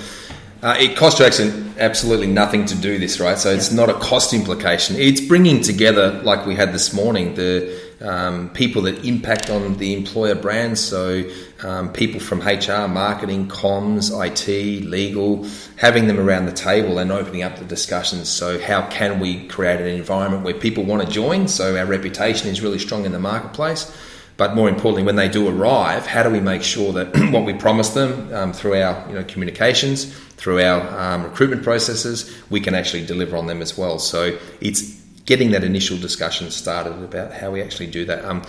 Uh, 0.61 0.75
it 0.77 0.97
costs 0.97 1.39
you 1.39 1.73
absolutely 1.77 2.27
nothing 2.27 2.65
to 2.65 2.75
do 2.75 2.99
this, 2.99 3.21
right? 3.21 3.37
So 3.37 3.49
it's 3.49 3.71
not 3.71 3.89
a 3.89 3.93
cost 3.93 4.33
implication. 4.33 4.97
It's 4.97 5.21
bringing 5.21 5.61
together, 5.61 6.21
like 6.23 6.45
we 6.45 6.53
had 6.53 6.73
this 6.73 6.93
morning, 6.93 7.35
the 7.35 7.88
um, 8.01 8.49
people 8.49 8.83
that 8.83 9.05
impact 9.05 9.49
on 9.49 9.77
the 9.77 9.93
employer 9.93 10.35
brand. 10.35 10.77
So, 10.77 11.29
um, 11.63 11.91
people 11.91 12.19
from 12.19 12.39
HR, 12.39 12.87
marketing, 12.87 13.47
comms, 13.47 14.09
IT, 14.11 14.85
legal, 14.85 15.47
having 15.75 16.07
them 16.07 16.19
around 16.19 16.45
the 16.45 16.53
table 16.53 16.99
and 16.99 17.11
opening 17.11 17.43
up 17.43 17.57
the 17.57 17.65
discussions. 17.65 18.29
So, 18.29 18.59
how 18.59 18.87
can 18.89 19.19
we 19.19 19.47
create 19.47 19.81
an 19.81 19.87
environment 19.87 20.43
where 20.43 20.53
people 20.53 20.83
want 20.83 21.05
to 21.05 21.11
join? 21.11 21.47
So, 21.47 21.77
our 21.77 21.85
reputation 21.85 22.49
is 22.49 22.61
really 22.61 22.79
strong 22.79 23.05
in 23.05 23.11
the 23.11 23.19
marketplace. 23.19 23.91
But 24.39 24.55
more 24.55 24.69
importantly, 24.69 25.03
when 25.03 25.17
they 25.17 25.27
do 25.27 25.49
arrive, 25.49 26.07
how 26.07 26.23
do 26.23 26.29
we 26.29 26.39
make 26.39 26.63
sure 26.63 26.93
that 26.93 27.13
what 27.33 27.43
we 27.43 27.53
promise 27.53 27.89
them 27.89 28.33
um, 28.33 28.53
through 28.53 28.81
our 28.81 29.05
you 29.09 29.15
know, 29.15 29.23
communications, 29.25 30.05
through 30.37 30.61
our 30.61 30.79
um, 30.97 31.23
recruitment 31.23 31.61
processes, 31.61 32.33
we 32.49 32.61
can 32.61 32.73
actually 32.73 33.05
deliver 33.05 33.35
on 33.35 33.47
them 33.47 33.61
as 33.61 33.77
well? 33.77 33.99
So 33.99 34.39
it's 34.61 34.98
getting 35.25 35.51
that 35.51 35.63
initial 35.63 35.97
discussion 35.97 36.49
started 36.51 36.93
about 37.03 37.31
how 37.31 37.51
we 37.51 37.61
actually 37.61 37.87
do 37.87 38.05
that. 38.05 38.25
Um, 38.25 38.41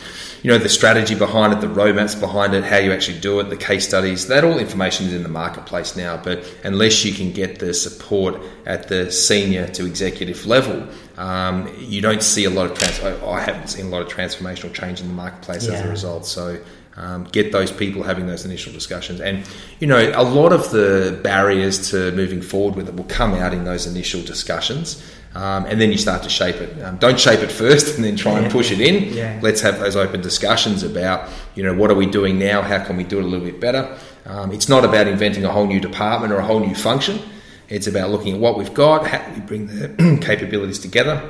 you 0.42 0.50
know, 0.50 0.58
the 0.58 0.68
strategy 0.68 1.14
behind 1.14 1.52
it, 1.52 1.60
the 1.60 1.66
roadmaps 1.66 2.18
behind 2.18 2.54
it, 2.54 2.64
how 2.64 2.78
you 2.78 2.92
actually 2.92 3.20
do 3.20 3.40
it, 3.40 3.50
the 3.50 3.56
case 3.56 3.86
studies, 3.86 4.28
that 4.28 4.44
all 4.44 4.58
information 4.58 5.06
is 5.06 5.14
in 5.14 5.22
the 5.22 5.28
marketplace 5.28 5.96
now. 5.96 6.16
But 6.16 6.44
unless 6.64 7.04
you 7.04 7.12
can 7.12 7.32
get 7.32 7.58
the 7.58 7.74
support 7.74 8.40
at 8.66 8.88
the 8.88 9.12
senior 9.12 9.66
to 9.68 9.86
executive 9.86 10.46
level, 10.46 10.86
um, 11.18 11.68
you 11.78 12.00
don't 12.00 12.22
see 12.22 12.44
a 12.44 12.50
lot 12.50 12.70
of 12.70 12.78
trans. 12.78 13.00
I 13.00 13.40
haven't 13.40 13.68
seen 13.68 13.86
a 13.86 13.88
lot 13.88 14.02
of 14.02 14.08
transformational 14.08 14.72
change 14.72 15.00
in 15.00 15.08
the 15.08 15.14
marketplace 15.14 15.66
yeah. 15.66 15.74
as 15.74 15.84
a 15.84 15.88
result. 15.88 16.26
So 16.26 16.58
Um, 16.96 17.24
get 17.32 17.52
those 17.52 17.72
people 17.72 18.02
having 18.02 18.26
those 18.26 18.44
initial 18.44 18.72
discussions. 18.72 19.20
And, 19.20 19.44
you 19.78 19.86
know, 19.86 20.12
a 20.14 20.24
lot 20.24 20.52
of 20.52 20.70
the 20.70 21.18
barriers 21.22 21.90
to 21.90 22.10
moving 22.12 22.42
forward 22.42 22.74
with 22.76 22.88
it 22.88 22.94
will 22.94 23.08
come 23.08 23.32
out 23.32 23.52
in 23.54 23.64
those 23.64 23.86
initial 23.86 24.22
discussions. 24.22 25.00
Um, 25.34 25.64
and 25.66 25.80
then 25.80 25.92
you 25.92 25.98
start 25.98 26.24
to 26.24 26.28
shape 26.28 26.56
it. 26.56 26.82
Um, 26.82 26.96
don't 26.96 27.18
shape 27.18 27.40
it 27.40 27.52
first 27.52 27.94
and 27.94 28.04
then 28.04 28.16
try 28.16 28.40
and 28.40 28.50
push 28.50 28.72
it 28.72 28.80
in. 28.80 29.14
Yeah. 29.14 29.38
Let's 29.40 29.60
have 29.60 29.78
those 29.78 29.94
open 29.94 30.20
discussions 30.20 30.82
about, 30.82 31.28
you 31.54 31.62
know, 31.62 31.72
what 31.72 31.90
are 31.90 31.94
we 31.94 32.06
doing 32.06 32.38
now? 32.38 32.62
How 32.62 32.84
can 32.84 32.96
we 32.96 33.04
do 33.04 33.18
it 33.18 33.24
a 33.24 33.28
little 33.28 33.46
bit 33.46 33.60
better? 33.60 33.96
Um, 34.26 34.50
it's 34.50 34.68
not 34.68 34.84
about 34.84 35.06
inventing 35.06 35.44
a 35.44 35.52
whole 35.52 35.66
new 35.66 35.78
department 35.78 36.32
or 36.32 36.38
a 36.38 36.44
whole 36.44 36.58
new 36.58 36.74
function. 36.74 37.20
It's 37.68 37.86
about 37.86 38.10
looking 38.10 38.34
at 38.34 38.40
what 38.40 38.58
we've 38.58 38.74
got, 38.74 39.06
how 39.06 39.24
do 39.28 39.40
we 39.40 39.46
bring 39.46 39.66
the 39.68 40.18
capabilities 40.22 40.80
together. 40.80 41.22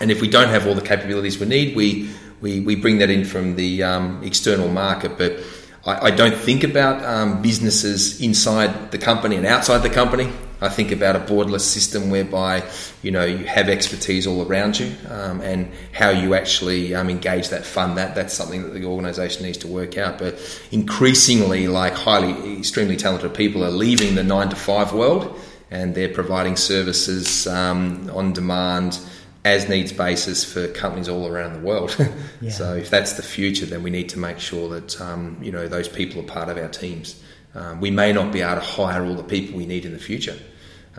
And 0.00 0.10
if 0.10 0.20
we 0.20 0.28
don't 0.28 0.48
have 0.48 0.66
all 0.66 0.74
the 0.74 0.82
capabilities 0.82 1.38
we 1.38 1.46
need, 1.46 1.74
we, 1.74 2.10
we, 2.42 2.60
we 2.60 2.76
bring 2.76 2.98
that 2.98 3.08
in 3.08 3.24
from 3.24 3.56
the 3.56 3.82
um, 3.82 4.22
external 4.22 4.68
market. 4.68 5.16
But 5.16 5.40
I, 5.86 6.08
I 6.08 6.10
don't 6.10 6.36
think 6.36 6.62
about 6.62 7.02
um, 7.04 7.40
businesses 7.40 8.20
inside 8.20 8.90
the 8.92 8.98
company 8.98 9.36
and 9.36 9.46
outside 9.46 9.78
the 9.78 9.90
company. 9.90 10.30
I 10.62 10.68
think 10.68 10.92
about 10.92 11.16
a 11.16 11.20
borderless 11.20 11.62
system 11.62 12.10
whereby 12.10 12.68
you 13.02 13.10
know 13.10 13.24
you 13.24 13.44
have 13.46 13.68
expertise 13.68 14.26
all 14.26 14.46
around 14.46 14.78
you, 14.78 14.94
um, 15.08 15.40
and 15.40 15.70
how 15.92 16.10
you 16.10 16.34
actually 16.34 16.94
um, 16.94 17.08
engage 17.08 17.48
that 17.48 17.64
fund. 17.64 17.96
That 17.96 18.14
that's 18.14 18.34
something 18.34 18.62
that 18.62 18.74
the 18.74 18.84
organisation 18.84 19.44
needs 19.44 19.58
to 19.58 19.68
work 19.68 19.96
out. 19.96 20.18
But 20.18 20.38
increasingly, 20.70 21.66
like 21.68 21.94
highly, 21.94 22.58
extremely 22.58 22.96
talented 22.96 23.32
people 23.34 23.64
are 23.64 23.70
leaving 23.70 24.14
the 24.14 24.22
nine 24.22 24.50
to 24.50 24.56
five 24.56 24.92
world, 24.92 25.38
and 25.70 25.94
they're 25.94 26.12
providing 26.12 26.56
services 26.56 27.46
um, 27.46 28.10
on 28.12 28.32
demand 28.34 28.98
as 29.42 29.70
needs 29.70 29.90
basis 29.90 30.44
for 30.44 30.68
companies 30.68 31.08
all 31.08 31.26
around 31.26 31.54
the 31.54 31.60
world. 31.60 31.96
Yeah. 32.42 32.50
so 32.50 32.74
if 32.74 32.88
that's 32.88 33.14
the 33.14 33.22
future, 33.22 33.66
then 33.66 33.82
we 33.82 33.90
need 33.90 34.08
to 34.10 34.18
make 34.18 34.38
sure 34.38 34.70
that 34.70 34.98
um, 34.98 35.38
you 35.42 35.52
know 35.52 35.68
those 35.68 35.88
people 35.88 36.20
are 36.20 36.26
part 36.26 36.48
of 36.50 36.58
our 36.58 36.68
teams. 36.68 37.22
Um, 37.54 37.80
we 37.80 37.90
may 37.90 38.12
not 38.12 38.32
be 38.32 38.42
able 38.42 38.54
to 38.54 38.60
hire 38.60 39.04
all 39.04 39.14
the 39.14 39.24
people 39.24 39.58
we 39.58 39.66
need 39.66 39.84
in 39.84 39.92
the 39.92 39.98
future 39.98 40.36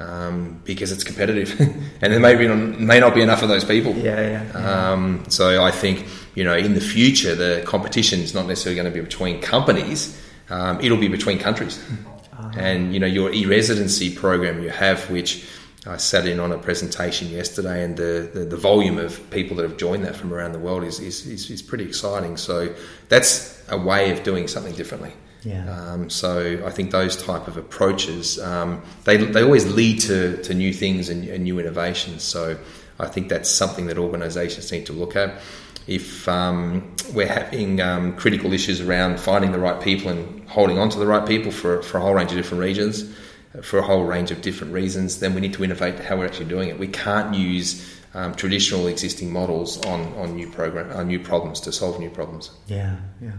um, 0.02 0.62
because 0.64 0.92
it's 0.92 1.04
competitive, 1.04 1.60
and 2.02 2.14
there 2.14 2.20
may 2.20 2.36
be 2.36 2.48
may 2.48 3.00
not 3.00 3.14
be 3.14 3.22
enough 3.22 3.42
of 3.44 3.50
those 3.50 3.64
people. 3.64 3.94
Yeah, 3.96 4.20
yeah. 4.20 4.52
yeah. 4.54 4.92
Um, 4.92 5.24
so 5.30 5.64
I 5.64 5.72
think 5.72 6.06
you 6.36 6.44
know 6.44 6.56
in 6.56 6.74
the 6.74 6.82
future 6.82 7.36
the 7.36 7.64
competition 7.66 8.20
is 8.20 8.34
not 8.34 8.48
necessarily 8.48 8.76
going 8.76 8.92
to 8.92 8.98
be 9.00 9.04
between 9.04 9.42
companies; 9.42 10.20
um, 10.50 10.80
it'll 10.82 10.98
be 10.98 11.08
between 11.08 11.40
countries. 11.40 11.80
Uh-huh. 12.34 12.52
And 12.58 12.94
you 12.94 13.00
know 13.00 13.08
your 13.08 13.32
e-residency 13.32 14.16
program 14.16 14.64
you 14.64 14.70
have, 14.70 15.10
which 15.10 15.46
I 15.86 15.98
sat 15.98 16.28
in 16.28 16.40
on 16.40 16.52
a 16.52 16.60
presentation 16.60 17.30
yesterday, 17.30 17.84
and 17.84 17.98
the, 17.98 18.30
the, 18.32 18.46
the, 18.46 18.58
volume 18.58 19.00
of 19.00 19.28
people 19.32 19.58
that 19.58 19.64
have 19.64 19.78
joined 19.78 20.06
that 20.06 20.16
from 20.16 20.32
around 20.32 20.52
the 20.52 20.60
world 20.60 20.84
is, 20.84 21.00
is, 21.00 21.26
is, 21.26 21.50
is 21.50 21.64
pretty 21.64 21.86
exciting. 21.86 22.38
So 22.38 22.76
that's 23.10 23.60
a 23.68 23.78
way 23.78 24.12
of 24.12 24.22
doing 24.22 24.48
something 24.48 24.76
differently. 24.76 25.12
Yeah. 25.44 25.92
Um, 25.92 26.10
so 26.10 26.62
I 26.66 26.70
think 26.70 26.92
those 26.92 27.18
type 27.18 27.48
of 27.48 27.58
approaches 27.58 28.40
um, 28.40 28.84
they, 29.06 29.18
they 29.18 29.42
always 29.42 29.66
lead 29.66 30.00
to, 30.02 30.42
to 30.44 30.54
new 30.54 30.72
things 30.72 31.10
and, 31.10 31.28
and, 31.28 31.44
new 31.44 31.60
innovations. 31.60 32.24
So 32.24 32.58
I 33.00 33.08
think 33.08 33.30
that's 33.30 33.50
something 33.50 33.88
that 33.88 33.98
organisations 33.98 34.72
need 34.72 34.86
to 34.86 34.94
look 34.94 35.16
at. 35.16 35.42
If 35.88 36.28
um, 36.28 36.96
we're 37.14 37.28
having 37.28 37.82
um, 37.82 38.16
critical 38.16 38.54
issues 38.54 38.82
around 38.82 39.20
finding 39.20 39.52
the 39.52 39.60
right 39.60 39.82
people 39.82 40.12
and 40.12 40.48
holding 40.48 40.78
on 40.78 40.90
to 40.90 41.00
the 41.00 41.08
right 41.08 41.28
people 41.28 41.52
for, 41.52 41.82
for 41.82 41.98
a 41.98 42.02
whole 42.02 42.14
range 42.14 42.32
of 42.32 42.38
different 42.38 42.62
regions, 42.62 43.12
for 43.64 43.80
a 43.80 43.82
whole 43.82 44.06
range 44.06 44.32
of 44.32 44.42
different 44.42 44.74
reasons, 44.74 45.20
then 45.20 45.34
we 45.34 45.42
need 45.42 45.54
to 45.54 45.64
innovate 45.64 46.00
how 46.00 46.18
we're 46.18 46.26
actually 46.26 46.46
doing 46.46 46.70
it. 46.70 46.78
We 46.80 46.88
can't 46.88 47.36
use 47.36 48.01
um, 48.14 48.36
traditional 48.36 48.88
existing 48.88 49.32
models 49.32 49.84
on, 49.86 50.14
on 50.16 50.36
new 50.36 50.50
program 50.50 50.92
on 50.92 51.08
new 51.08 51.20
problems 51.20 51.62
to 51.62 51.72
solve 51.72 52.00
new 52.00 52.10
problems. 52.10 52.52
Yeah, 52.68 52.96
yeah, 53.22 53.32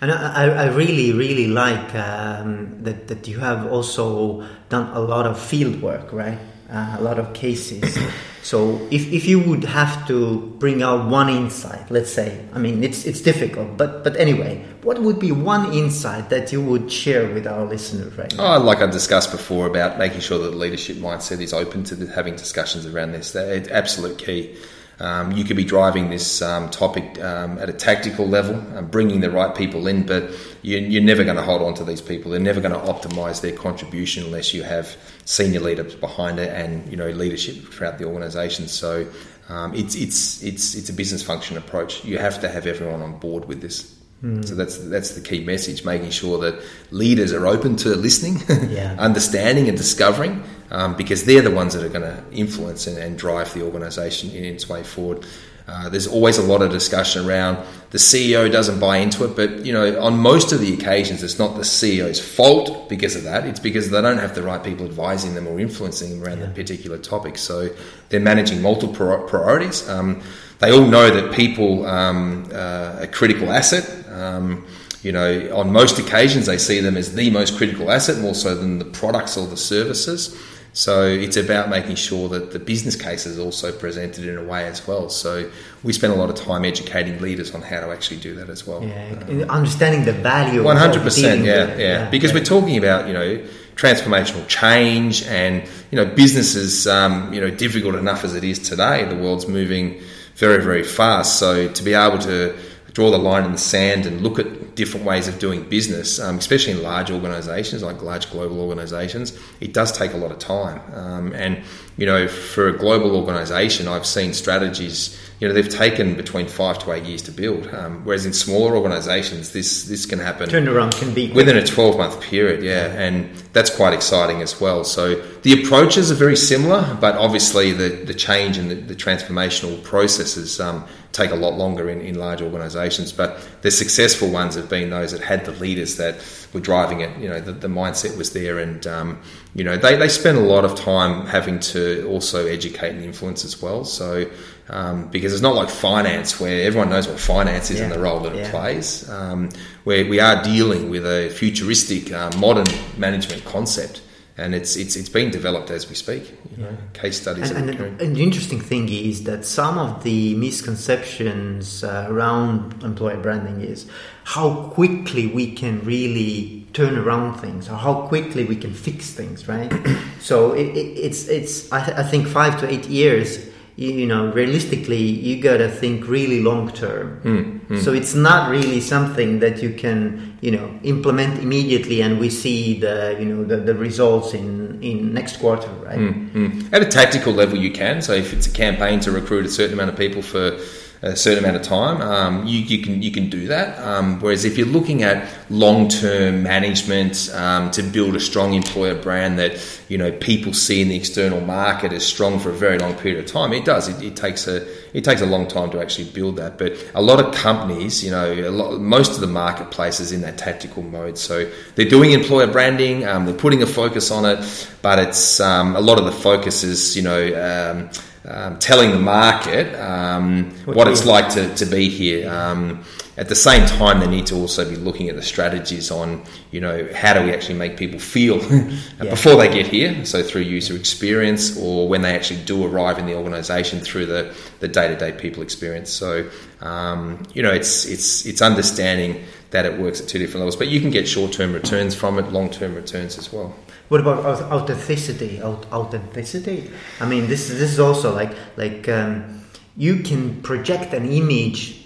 and 0.00 0.10
I, 0.10 0.64
I 0.64 0.66
really 0.66 1.12
really 1.12 1.48
like 1.48 1.94
um, 1.94 2.82
that 2.82 3.08
that 3.08 3.28
you 3.28 3.38
have 3.38 3.70
also 3.70 4.46
done 4.68 4.90
a 4.94 5.00
lot 5.00 5.26
of 5.26 5.38
field 5.38 5.82
work, 5.82 6.12
right? 6.12 6.38
Uh, 6.68 6.96
a 6.98 7.02
lot 7.02 7.16
of 7.16 7.32
cases. 7.32 7.96
so 8.42 8.80
if, 8.90 9.12
if 9.12 9.24
you 9.24 9.38
would 9.38 9.62
have 9.62 10.04
to 10.08 10.40
bring 10.58 10.82
out 10.82 11.08
one 11.08 11.28
insight, 11.28 11.88
let's 11.92 12.12
say, 12.12 12.44
I 12.52 12.58
mean 12.58 12.82
it's 12.82 13.06
it's 13.06 13.20
difficult, 13.20 13.76
but 13.76 14.02
but 14.02 14.16
anyway, 14.16 14.64
what 14.82 15.00
would 15.00 15.20
be 15.20 15.30
one 15.30 15.72
insight 15.72 16.28
that 16.30 16.50
you 16.50 16.60
would 16.60 16.90
share 16.90 17.32
with 17.32 17.46
our 17.46 17.64
listeners 17.64 18.18
right 18.18 18.36
now? 18.36 18.56
Oh, 18.56 18.60
like 18.60 18.78
I 18.82 18.86
discussed 18.86 19.30
before 19.30 19.68
about 19.68 19.96
making 19.96 20.20
sure 20.20 20.38
that 20.40 20.50
the 20.50 20.56
leadership 20.56 20.96
mindset 20.96 21.40
is 21.40 21.52
open 21.52 21.84
to 21.84 22.06
having 22.08 22.34
discussions 22.34 22.84
around 22.84 23.12
this. 23.12 23.32
It's 23.36 23.68
absolute 23.68 24.18
key. 24.18 24.56
Um, 24.98 25.32
you 25.32 25.44
could 25.44 25.56
be 25.58 25.64
driving 25.64 26.08
this 26.08 26.40
um, 26.40 26.70
topic 26.70 27.22
um, 27.22 27.58
at 27.58 27.68
a 27.68 27.72
tactical 27.72 28.26
level, 28.26 28.54
and 28.76 28.90
bringing 28.90 29.20
the 29.20 29.30
right 29.30 29.54
people 29.54 29.86
in, 29.88 30.06
but 30.06 30.30
you, 30.62 30.78
you're 30.78 31.02
never 31.02 31.22
going 31.22 31.36
to 31.36 31.42
hold 31.42 31.60
on 31.60 31.74
to 31.74 31.84
these 31.84 32.00
people. 32.00 32.30
They're 32.30 32.40
never 32.40 32.62
going 32.62 32.72
to 32.72 32.80
optimise 32.92 33.42
their 33.42 33.52
contribution 33.52 34.24
unless 34.24 34.54
you 34.54 34.62
have 34.62 34.96
senior 35.26 35.60
leaders 35.60 35.94
behind 35.96 36.38
it 36.38 36.48
and 36.48 36.88
you 36.90 36.96
know 36.96 37.10
leadership 37.10 37.56
throughout 37.72 37.98
the 37.98 38.04
organisation. 38.06 38.68
So 38.68 39.06
um, 39.50 39.74
it's 39.74 39.94
it's 39.94 40.42
it's 40.42 40.74
it's 40.74 40.88
a 40.88 40.94
business 40.94 41.22
function 41.22 41.58
approach. 41.58 42.02
You 42.04 42.16
have 42.16 42.40
to 42.40 42.48
have 42.48 42.66
everyone 42.66 43.02
on 43.02 43.18
board 43.18 43.46
with 43.48 43.60
this. 43.60 43.92
So 44.22 44.54
that's 44.56 44.78
that's 44.78 45.10
the 45.10 45.20
key 45.20 45.44
message: 45.44 45.84
making 45.84 46.10
sure 46.10 46.38
that 46.38 46.60
leaders 46.90 47.32
are 47.34 47.46
open 47.46 47.76
to 47.76 47.90
listening, 47.94 48.42
Yeah. 48.72 48.96
understanding, 48.98 49.68
and 49.68 49.76
discovering, 49.76 50.42
um, 50.70 50.96
because 50.96 51.24
they're 51.24 51.42
the 51.42 51.50
ones 51.50 51.74
that 51.74 51.84
are 51.84 51.88
going 51.88 52.02
to 52.02 52.22
influence 52.32 52.86
and, 52.86 52.98
and 52.98 53.18
drive 53.18 53.52
the 53.54 53.62
organisation 53.62 54.30
in 54.30 54.44
its 54.44 54.68
way 54.68 54.82
forward. 54.82 55.24
Uh, 55.68 55.88
there's 55.88 56.06
always 56.06 56.38
a 56.38 56.42
lot 56.42 56.62
of 56.62 56.70
discussion 56.70 57.26
around 57.26 57.58
the 57.90 57.98
CEO 57.98 58.50
doesn't 58.50 58.78
buy 58.78 58.98
into 58.98 59.24
it, 59.24 59.34
but 59.34 59.64
you 59.64 59.72
know, 59.72 60.00
on 60.00 60.16
most 60.18 60.52
of 60.52 60.60
the 60.60 60.72
occasions, 60.74 61.22
it's 61.22 61.38
not 61.38 61.56
the 61.56 61.62
CEO's 61.62 62.20
fault 62.20 62.88
because 62.88 63.16
of 63.16 63.24
that. 63.24 63.44
It's 63.46 63.58
because 63.58 63.90
they 63.90 64.00
don't 64.00 64.18
have 64.18 64.34
the 64.34 64.42
right 64.42 64.62
people 64.62 64.86
advising 64.86 65.34
them 65.34 65.48
or 65.48 65.58
influencing 65.58 66.10
them 66.10 66.22
around 66.22 66.38
Yeah. 66.40 66.46
the 66.46 66.52
particular 66.52 66.98
topic. 66.98 67.36
So 67.38 67.70
they're 68.10 68.20
managing 68.20 68.62
multiple 68.62 68.94
priorities. 69.26 69.88
Um, 69.88 70.20
they 70.58 70.70
all 70.72 70.86
know 70.86 71.10
that 71.10 71.34
people 71.34 71.86
um, 71.86 72.48
uh, 72.52 72.98
a 73.00 73.06
critical 73.06 73.50
asset. 73.50 73.88
Um, 74.12 74.66
you 75.02 75.12
know, 75.12 75.56
on 75.56 75.72
most 75.72 75.98
occasions, 75.98 76.46
they 76.46 76.58
see 76.58 76.80
them 76.80 76.96
as 76.96 77.14
the 77.14 77.30
most 77.30 77.56
critical 77.56 77.90
asset, 77.90 78.18
more 78.18 78.34
so 78.34 78.54
than 78.54 78.78
the 78.78 78.84
products 78.84 79.36
or 79.36 79.46
the 79.46 79.56
services. 79.56 80.36
So 80.76 81.06
it's 81.06 81.38
about 81.38 81.70
making 81.70 81.94
sure 81.94 82.28
that 82.28 82.52
the 82.52 82.58
business 82.58 82.96
case 82.96 83.24
is 83.24 83.38
also 83.38 83.72
presented 83.72 84.28
in 84.28 84.36
a 84.36 84.44
way 84.44 84.66
as 84.66 84.86
well. 84.86 85.08
So 85.08 85.50
we 85.82 85.94
spend 85.94 86.12
a 86.12 86.16
lot 86.16 86.28
of 86.28 86.36
time 86.36 86.66
educating 86.66 87.18
leaders 87.22 87.54
on 87.54 87.62
how 87.62 87.80
to 87.80 87.90
actually 87.90 88.18
do 88.18 88.34
that 88.34 88.50
as 88.50 88.66
well. 88.66 88.84
Yeah, 88.84 89.46
understanding 89.48 90.04
the 90.04 90.12
value. 90.12 90.58
of 90.58 90.66
One 90.66 90.76
hundred 90.76 91.00
percent, 91.00 91.46
yeah, 91.46 91.78
yeah. 91.78 92.10
Because 92.10 92.34
we're 92.34 92.44
talking 92.44 92.76
about 92.76 93.08
you 93.08 93.14
know 93.14 93.42
transformational 93.76 94.46
change, 94.48 95.22
and 95.22 95.66
you 95.90 95.96
know 95.96 96.04
business 96.04 96.54
is 96.54 96.86
um, 96.86 97.32
you 97.32 97.40
know 97.40 97.48
difficult 97.48 97.94
enough 97.94 98.22
as 98.22 98.34
it 98.34 98.44
is 98.44 98.58
today. 98.58 99.06
The 99.06 99.16
world's 99.16 99.48
moving 99.48 100.02
very 100.34 100.62
very 100.62 100.84
fast, 100.84 101.38
so 101.38 101.68
to 101.72 101.82
be 101.82 101.94
able 101.94 102.18
to 102.18 102.54
draw 102.92 103.10
the 103.10 103.18
line 103.18 103.44
in 103.44 103.52
the 103.52 103.58
sand 103.58 104.04
and 104.04 104.20
look 104.20 104.38
at 104.38 104.46
different 104.76 105.04
ways 105.04 105.26
of 105.26 105.40
doing 105.40 105.68
business, 105.68 106.20
um, 106.20 106.38
especially 106.38 106.74
in 106.74 106.82
large 106.82 107.10
organisations 107.10 107.82
like 107.82 108.00
large 108.02 108.30
global 108.30 108.60
organisations, 108.60 109.36
it 109.60 109.72
does 109.72 109.90
take 109.90 110.12
a 110.12 110.16
lot 110.16 110.30
of 110.30 110.38
time. 110.38 110.80
Um, 110.94 111.32
and 111.32 111.64
you 111.96 112.06
know, 112.06 112.28
for 112.28 112.68
a 112.68 112.76
global 112.76 113.16
organisation, 113.16 113.88
I've 113.88 114.06
seen 114.06 114.34
strategies. 114.34 115.18
You 115.40 115.48
know, 115.48 115.54
they've 115.54 115.68
taken 115.68 116.14
between 116.14 116.46
five 116.46 116.78
to 116.80 116.92
eight 116.92 117.04
years 117.04 117.22
to 117.22 117.32
build, 117.32 117.66
um, 117.74 118.04
whereas 118.04 118.24
in 118.24 118.32
smaller 118.32 118.76
organisations, 118.76 119.52
this 119.52 119.84
this 119.84 120.06
can 120.06 120.18
happen 120.18 120.48
turnaround 120.48 120.92
can 120.98 121.12
be 121.14 121.30
within 121.32 121.56
a 121.56 121.66
12 121.66 121.96
month 121.96 122.20
period 122.20 122.62
yeah 122.62 122.86
and 122.92 123.34
that's 123.52 123.74
quite 123.74 123.92
exciting 123.92 124.42
as 124.42 124.60
well 124.60 124.84
so 124.84 125.14
the 125.42 125.62
approaches 125.62 126.10
are 126.10 126.14
very 126.14 126.36
similar 126.36 126.96
but 127.00 127.14
obviously 127.16 127.72
the, 127.72 127.88
the 127.88 128.14
change 128.14 128.58
and 128.58 128.70
the, 128.70 128.74
the 128.74 128.94
transformational 128.94 129.82
processes 129.82 130.60
um, 130.60 130.84
take 131.12 131.30
a 131.30 131.34
lot 131.34 131.54
longer 131.54 131.88
in, 131.88 132.00
in 132.00 132.16
large 132.16 132.42
organizations 132.42 133.12
but 133.12 133.40
the 133.62 133.70
successful 133.70 134.30
ones 134.30 134.54
have 134.54 134.65
been 134.68 134.90
those 134.90 135.12
that 135.12 135.20
had 135.20 135.44
the 135.44 135.52
leaders 135.52 135.96
that 135.96 136.16
were 136.52 136.60
driving 136.60 137.00
it. 137.00 137.16
You 137.18 137.28
know 137.28 137.40
the, 137.40 137.52
the 137.52 137.68
mindset 137.68 138.16
was 138.16 138.32
there 138.32 138.58
and 138.58 138.86
um, 138.86 139.20
you 139.54 139.64
know 139.64 139.76
they, 139.76 139.96
they 139.96 140.08
spend 140.08 140.38
a 140.38 140.42
lot 140.42 140.64
of 140.64 140.74
time 140.74 141.26
having 141.26 141.58
to 141.60 142.06
also 142.08 142.46
educate 142.46 142.90
and 142.90 143.04
influence 143.04 143.44
as 143.44 143.60
well. 143.62 143.84
So 143.84 144.30
um, 144.68 145.08
because 145.08 145.32
it's 145.32 145.42
not 145.42 145.54
like 145.54 145.70
finance 145.70 146.40
where 146.40 146.66
everyone 146.66 146.90
knows 146.90 147.06
what 147.06 147.20
finance 147.20 147.70
is 147.70 147.80
and 147.80 147.92
the 147.92 147.98
role 147.98 148.20
that 148.20 148.34
it 148.34 148.50
plays. 148.50 149.08
Um, 149.08 149.50
where 149.84 150.04
we 150.08 150.18
are 150.18 150.42
dealing 150.42 150.90
with 150.90 151.06
a 151.06 151.30
futuristic 151.30 152.12
uh, 152.12 152.30
modern 152.38 152.66
management 152.96 153.44
concept 153.44 154.02
and 154.38 154.54
it's 154.54 154.76
it's 154.76 154.96
it's 154.96 155.08
being 155.08 155.30
developed 155.30 155.70
as 155.70 155.88
we 155.88 155.94
speak 155.94 156.34
you 156.56 156.62
know, 156.62 156.76
case 156.92 157.20
studies 157.20 157.50
And, 157.50 157.70
and, 157.70 158.00
and 158.00 158.16
the 158.16 158.22
interesting 158.22 158.60
thing 158.60 158.88
is 158.88 159.24
that 159.24 159.44
some 159.44 159.78
of 159.78 160.02
the 160.02 160.34
misconceptions 160.34 161.82
uh, 161.82 162.06
around 162.08 162.82
employer 162.82 163.16
branding 163.16 163.62
is 163.62 163.86
how 164.24 164.68
quickly 164.74 165.26
we 165.26 165.52
can 165.54 165.82
really 165.84 166.66
turn 166.72 166.98
around 166.98 167.38
things 167.40 167.68
or 167.70 167.76
how 167.76 168.06
quickly 168.08 168.44
we 168.44 168.56
can 168.56 168.74
fix 168.74 169.10
things, 169.12 169.48
right? 169.48 169.72
so 170.20 170.52
it, 170.52 170.66
it, 170.76 170.98
it's 170.98 171.28
it's 171.28 171.72
I, 171.72 171.84
th- 171.84 171.96
I 171.96 172.02
think 172.02 172.26
five 172.28 172.60
to 172.60 172.70
eight 172.70 172.86
years 172.86 173.48
you, 173.76 173.92
you 173.92 174.06
know, 174.06 174.32
realistically, 174.32 175.02
you 175.02 175.40
gotta 175.40 175.68
think 175.68 176.08
really 176.08 176.42
long 176.42 176.72
term. 176.72 177.20
Mm, 177.24 177.82
So 177.84 177.92
it's 177.92 178.14
not 178.14 178.50
really 178.50 178.80
something 178.80 179.40
that 179.40 179.62
you 179.62 179.70
can, 179.70 180.38
you 180.40 180.50
know, 180.50 180.70
implement 180.82 181.42
immediately, 181.42 182.00
and 182.00 182.18
we 182.18 182.30
see 182.30 182.80
the, 182.80 183.16
you 183.18 183.26
know, 183.26 183.44
the, 183.44 183.58
the 183.58 183.74
results 183.74 184.34
in 184.34 184.78
in 184.82 185.12
next 185.12 185.38
quarter, 185.38 185.68
right? 185.84 185.98
Mm. 185.98 186.72
At 186.72 186.82
a 186.82 186.86
tactical 186.86 187.32
level, 187.32 187.58
you 187.58 187.70
can. 187.70 188.02
So 188.02 188.12
if 188.12 188.32
it's 188.32 188.46
a 188.46 188.50
campaign 188.50 189.00
to 189.00 189.10
recruit 189.10 189.44
a 189.46 189.50
certain 189.50 189.74
amount 189.74 189.90
of 189.90 189.96
people 189.96 190.22
for 190.22 190.56
a 191.02 191.16
certain 191.16 191.44
amount 191.44 191.56
of 191.56 191.62
time, 191.62 192.00
um, 192.00 192.46
you, 192.46 192.60
you 192.60 192.82
can 192.82 193.02
you 193.02 193.10
can 193.10 193.28
do 193.28 193.48
that. 193.48 193.78
Um, 193.78 194.20
whereas 194.20 194.44
if 194.44 194.56
you're 194.56 194.66
looking 194.66 195.02
at 195.02 195.28
long 195.50 195.88
term 195.88 196.42
management 196.42 197.30
um, 197.34 197.70
to 197.72 197.82
build 197.82 198.16
a 198.16 198.20
strong 198.20 198.54
employer 198.54 198.94
brand 198.94 199.38
that 199.38 199.80
you 199.88 199.98
know 199.98 200.10
people 200.12 200.52
see 200.52 200.80
in 200.80 200.88
the 200.88 200.96
external 200.96 201.40
market 201.40 201.92
as 201.92 202.04
strong 202.04 202.38
for 202.38 202.50
a 202.50 202.54
very 202.54 202.78
long 202.78 202.94
period 202.94 203.22
of 203.22 203.30
time, 203.30 203.52
it 203.52 203.64
does. 203.64 203.88
It, 203.88 204.02
it 204.02 204.16
takes 204.16 204.48
a 204.48 204.66
it 204.96 205.04
takes 205.04 205.20
a 205.20 205.26
long 205.26 205.46
time 205.46 205.70
to 205.72 205.80
actually 205.80 206.08
build 206.10 206.36
that. 206.36 206.56
But 206.56 206.72
a 206.94 207.02
lot 207.02 207.20
of 207.20 207.34
companies, 207.34 208.02
you 208.02 208.10
know, 208.10 208.32
lot, 208.50 208.80
most 208.80 209.12
of 209.12 209.20
the 209.20 209.26
marketplace 209.26 210.00
is 210.00 210.12
in 210.12 210.22
that 210.22 210.38
tactical 210.38 210.82
mode. 210.82 211.18
So 211.18 211.50
they're 211.74 211.88
doing 211.88 212.12
employer 212.12 212.46
branding, 212.46 213.06
um, 213.06 213.26
they're 213.26 213.34
putting 213.34 213.62
a 213.62 213.66
focus 213.66 214.10
on 214.10 214.24
it, 214.24 214.68
but 214.80 214.98
it's 214.98 215.38
um, 215.40 215.76
a 215.76 215.80
lot 215.80 215.98
of 215.98 216.06
the 216.06 216.12
focus 216.12 216.64
is, 216.64 216.96
you 216.96 217.02
know, 217.02 217.90
um, 218.26 218.58
telling 218.58 218.90
the 218.90 218.98
market 218.98 219.74
um, 219.80 220.50
What 220.64 220.76
what 220.76 220.88
it's 220.88 221.06
like 221.06 221.28
to, 221.30 221.54
to 221.54 221.66
be 221.66 221.88
here. 221.88 222.28
Um, 222.30 222.84
at 223.18 223.30
the 223.30 223.34
same 223.34 223.64
time, 223.66 224.00
they 224.00 224.06
need 224.06 224.26
to 224.26 224.34
also 224.34 224.68
be 224.68 224.76
looking 224.76 225.08
at 225.08 225.16
the 225.16 225.22
strategies 225.22 225.90
on, 225.90 226.22
you 226.50 226.60
know, 226.60 226.86
how 226.94 227.14
do 227.14 227.22
we 227.22 227.32
actually 227.32 227.54
make 227.54 227.78
people 227.78 227.98
feel 227.98 228.38
Yeah. 228.52 229.10
before 229.10 229.36
they 229.36 229.48
get 229.48 229.66
here? 229.66 230.04
So 230.04 230.22
through 230.22 230.42
user 230.42 230.76
experience, 230.76 231.56
or 231.56 231.88
when 231.88 232.02
they 232.02 232.14
actually 232.14 232.42
do 232.44 232.66
arrive 232.66 232.98
in 232.98 233.06
the 233.06 233.14
organisation 233.14 233.80
through 233.80 234.06
the 234.06 234.34
the 234.60 234.68
day 234.68 234.88
to 234.88 234.96
day 234.96 235.12
people 235.12 235.42
experience. 235.42 235.90
So, 235.90 236.28
um, 236.60 237.22
you 237.32 237.42
know, 237.42 237.52
it's 237.52 237.86
it's 237.86 238.26
it's 238.26 238.42
understanding 238.42 239.24
that 239.50 239.64
it 239.64 239.78
works 239.78 240.00
at 240.02 240.08
two 240.08 240.18
different 240.18 240.40
levels, 240.40 240.56
but 240.56 240.68
you 240.68 240.80
can 240.80 240.90
get 240.90 241.08
short 241.08 241.32
term 241.32 241.54
returns 241.54 241.94
from 241.94 242.18
it, 242.18 242.30
long 242.32 242.50
term 242.50 242.74
returns 242.74 243.16
as 243.16 243.32
well. 243.32 243.54
What 243.88 244.00
about 244.00 244.24
authenticity? 244.52 245.40
Authenticity. 245.42 246.70
I 247.00 247.06
mean, 247.06 247.28
this 247.28 247.48
this 247.48 247.72
is 247.72 247.80
also 247.80 248.14
like 248.14 248.32
like 248.56 248.88
um, 248.88 249.42
you 249.76 250.02
can 250.02 250.42
project 250.42 250.92
an 250.92 251.10
image 251.10 251.82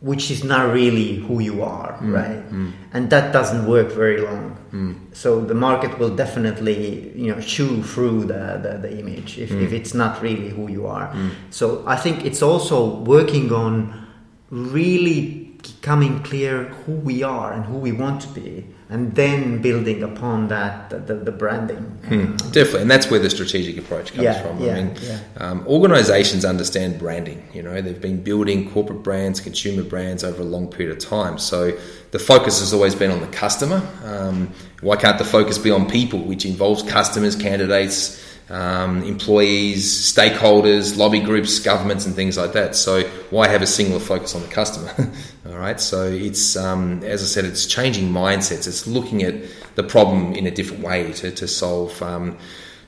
which 0.00 0.30
is 0.30 0.44
not 0.44 0.72
really 0.72 1.16
who 1.16 1.40
you 1.40 1.62
are, 1.64 1.98
mm, 1.98 2.14
right? 2.14 2.52
Mm. 2.52 2.72
And 2.92 3.10
that 3.10 3.32
doesn't 3.32 3.66
work 3.66 3.90
very 3.90 4.20
long. 4.20 4.56
Mm. 4.70 4.94
So 5.12 5.40
the 5.40 5.54
market 5.54 5.98
will 5.98 6.14
definitely 6.14 7.12
you 7.16 7.34
know 7.34 7.40
chew 7.40 7.82
through 7.82 8.26
the 8.26 8.60
the, 8.62 8.78
the 8.82 8.98
image 8.98 9.38
if, 9.38 9.50
if 9.50 9.72
it's 9.72 9.94
not 9.94 10.22
really 10.22 10.50
who 10.50 10.70
you 10.70 10.86
are. 10.86 11.14
So 11.50 11.82
I 11.86 11.96
think 11.96 12.24
it's 12.24 12.42
also 12.42 13.00
working 13.00 13.52
on 13.52 14.06
really 14.50 15.48
becoming 15.62 16.22
clear 16.22 16.64
who 16.84 16.92
we 16.92 17.22
are 17.22 17.52
and 17.52 17.64
who 17.64 17.78
we 17.78 17.92
want 17.92 18.20
to 18.22 18.28
be 18.28 18.66
and 18.90 19.14
then 19.14 19.60
building 19.60 20.02
upon 20.02 20.48
that 20.48 20.88
the, 20.90 21.14
the, 21.14 21.30
branding 21.32 21.76
Hmm, 22.08 22.36
definitely, 22.52 22.82
and 22.82 22.90
that's 22.90 23.10
where 23.10 23.20
the 23.20 23.28
strategic 23.28 23.76
approach 23.76 24.12
comes 24.12 24.22
Yeah, 24.24 24.42
from. 24.42 24.58
yeah, 24.62 24.72
I 24.72 24.82
mean, 24.82 24.96
yeah. 25.02 25.18
um, 25.36 25.66
organisations 25.66 26.44
understand 26.44 26.98
branding. 26.98 27.46
You 27.52 27.62
know, 27.62 27.82
they've 27.82 28.00
been 28.00 28.22
building 28.22 28.70
corporate 28.70 29.02
brands, 29.02 29.40
consumer 29.40 29.82
brands 29.82 30.24
over 30.24 30.40
a 30.40 30.44
long 30.44 30.68
period 30.68 30.96
of 30.96 31.02
time. 31.04 31.38
So 31.38 31.78
the 32.12 32.18
focus 32.18 32.60
has 32.60 32.72
always 32.72 32.94
been 32.94 33.10
on 33.10 33.20
the 33.20 33.26
customer. 33.26 33.82
Um, 34.04 34.52
why 34.80 34.96
can't 34.96 35.18
the 35.18 35.24
focus 35.24 35.58
be 35.58 35.70
on 35.70 35.88
people, 35.90 36.20
which 36.20 36.46
involves 36.46 36.82
customers, 36.82 37.36
candidates, 37.36 38.24
um, 38.50 39.02
employees, 39.02 40.12
stakeholders, 40.12 40.96
lobby 40.96 41.20
groups, 41.20 41.58
governments, 41.58 42.06
and 42.06 42.14
things 42.14 42.36
like 42.36 42.52
that? 42.52 42.76
So 42.76 43.02
why 43.30 43.48
have 43.48 43.62
a 43.62 43.66
singular 43.66 44.00
focus 44.00 44.34
on 44.34 44.42
the 44.42 44.48
customer? 44.48 44.92
All 45.48 45.58
right. 45.58 45.80
So 45.80 46.04
it's 46.04 46.56
um, 46.56 47.02
as 47.04 47.22
I 47.22 47.26
said, 47.26 47.44
it's 47.44 47.66
changing 47.66 48.10
mindsets. 48.10 48.66
It's 48.66 48.86
looking 48.86 49.22
at 49.22 49.34
the 49.74 49.82
problem 49.82 50.34
in 50.34 50.46
a 50.46 50.50
different 50.50 50.82
way 50.82 51.12
to, 51.12 51.30
to 51.30 51.46
solve 51.48 52.02
um, 52.02 52.36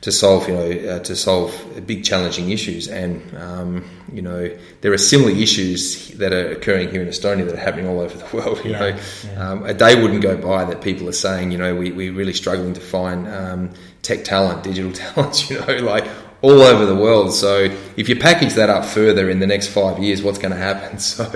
to 0.02 0.10
solve 0.10 0.48
you 0.48 0.54
know 0.54 0.70
uh, 0.92 0.98
to 1.00 1.14
solve 1.14 1.52
big 1.86 2.04
challenging 2.04 2.50
issues. 2.50 2.88
And 2.88 3.22
um, 3.36 3.84
you 4.12 4.22
know 4.22 4.50
there 4.80 4.92
are 4.92 4.98
similar 4.98 5.30
issues 5.30 6.08
that 6.18 6.32
are 6.32 6.50
occurring 6.52 6.90
here 6.90 7.02
in 7.02 7.08
Estonia 7.08 7.44
that 7.46 7.54
are 7.54 7.58
happening 7.58 7.86
all 7.86 8.00
over 8.00 8.16
the 8.16 8.26
world 8.36 8.64
you 8.64 8.70
Yeah, 8.72 8.78
know. 8.78 8.98
yeah. 9.32 9.50
um, 9.50 9.64
a 9.64 9.74
day 9.74 10.00
wouldn't 10.00 10.22
go 10.22 10.36
by 10.36 10.64
that 10.64 10.80
people 10.82 11.08
are 11.08 11.12
saying 11.12 11.50
you 11.52 11.58
know 11.58 11.74
we, 11.74 11.92
we're 11.92 12.12
really 12.12 12.32
struggling 12.34 12.74
to 12.74 12.80
find 12.80 13.28
um, 13.28 13.70
tech 14.02 14.24
talent 14.24 14.62
digital 14.62 14.92
talent 15.04 15.48
you 15.50 15.58
know 15.60 15.76
like 15.84 16.06
all 16.42 16.62
over 16.62 16.86
the 16.86 16.94
world. 16.96 17.34
So 17.34 17.68
if 17.98 18.08
you 18.08 18.16
package 18.16 18.54
that 18.54 18.70
up 18.70 18.86
further 18.86 19.28
in 19.28 19.40
the 19.40 19.46
next 19.46 19.66
five 19.68 19.98
years 19.98 20.22
what's 20.22 20.38
going 20.38 20.52
to 20.52 20.56
happen? 20.58 20.98
So 21.10 21.30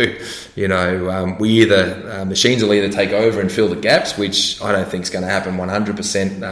you 0.56 0.66
know 0.68 1.11
um, 1.11 1.37
we 1.38 1.50
either 1.61 2.20
uh, 2.20 2.24
machines 2.24 2.62
will 2.62 2.72
either 2.72 2.88
take 2.88 3.11
over 3.11 3.38
and 3.42 3.53
fill 3.53 3.68
the 3.68 3.77
gaps 3.77 4.16
which 4.16 4.62
I 4.62 4.72
don't 4.72 4.88
think 4.88 5.03
is 5.03 5.11
going 5.11 5.24
to 5.24 5.31
happen 5.31 5.59
100% 5.59 6.42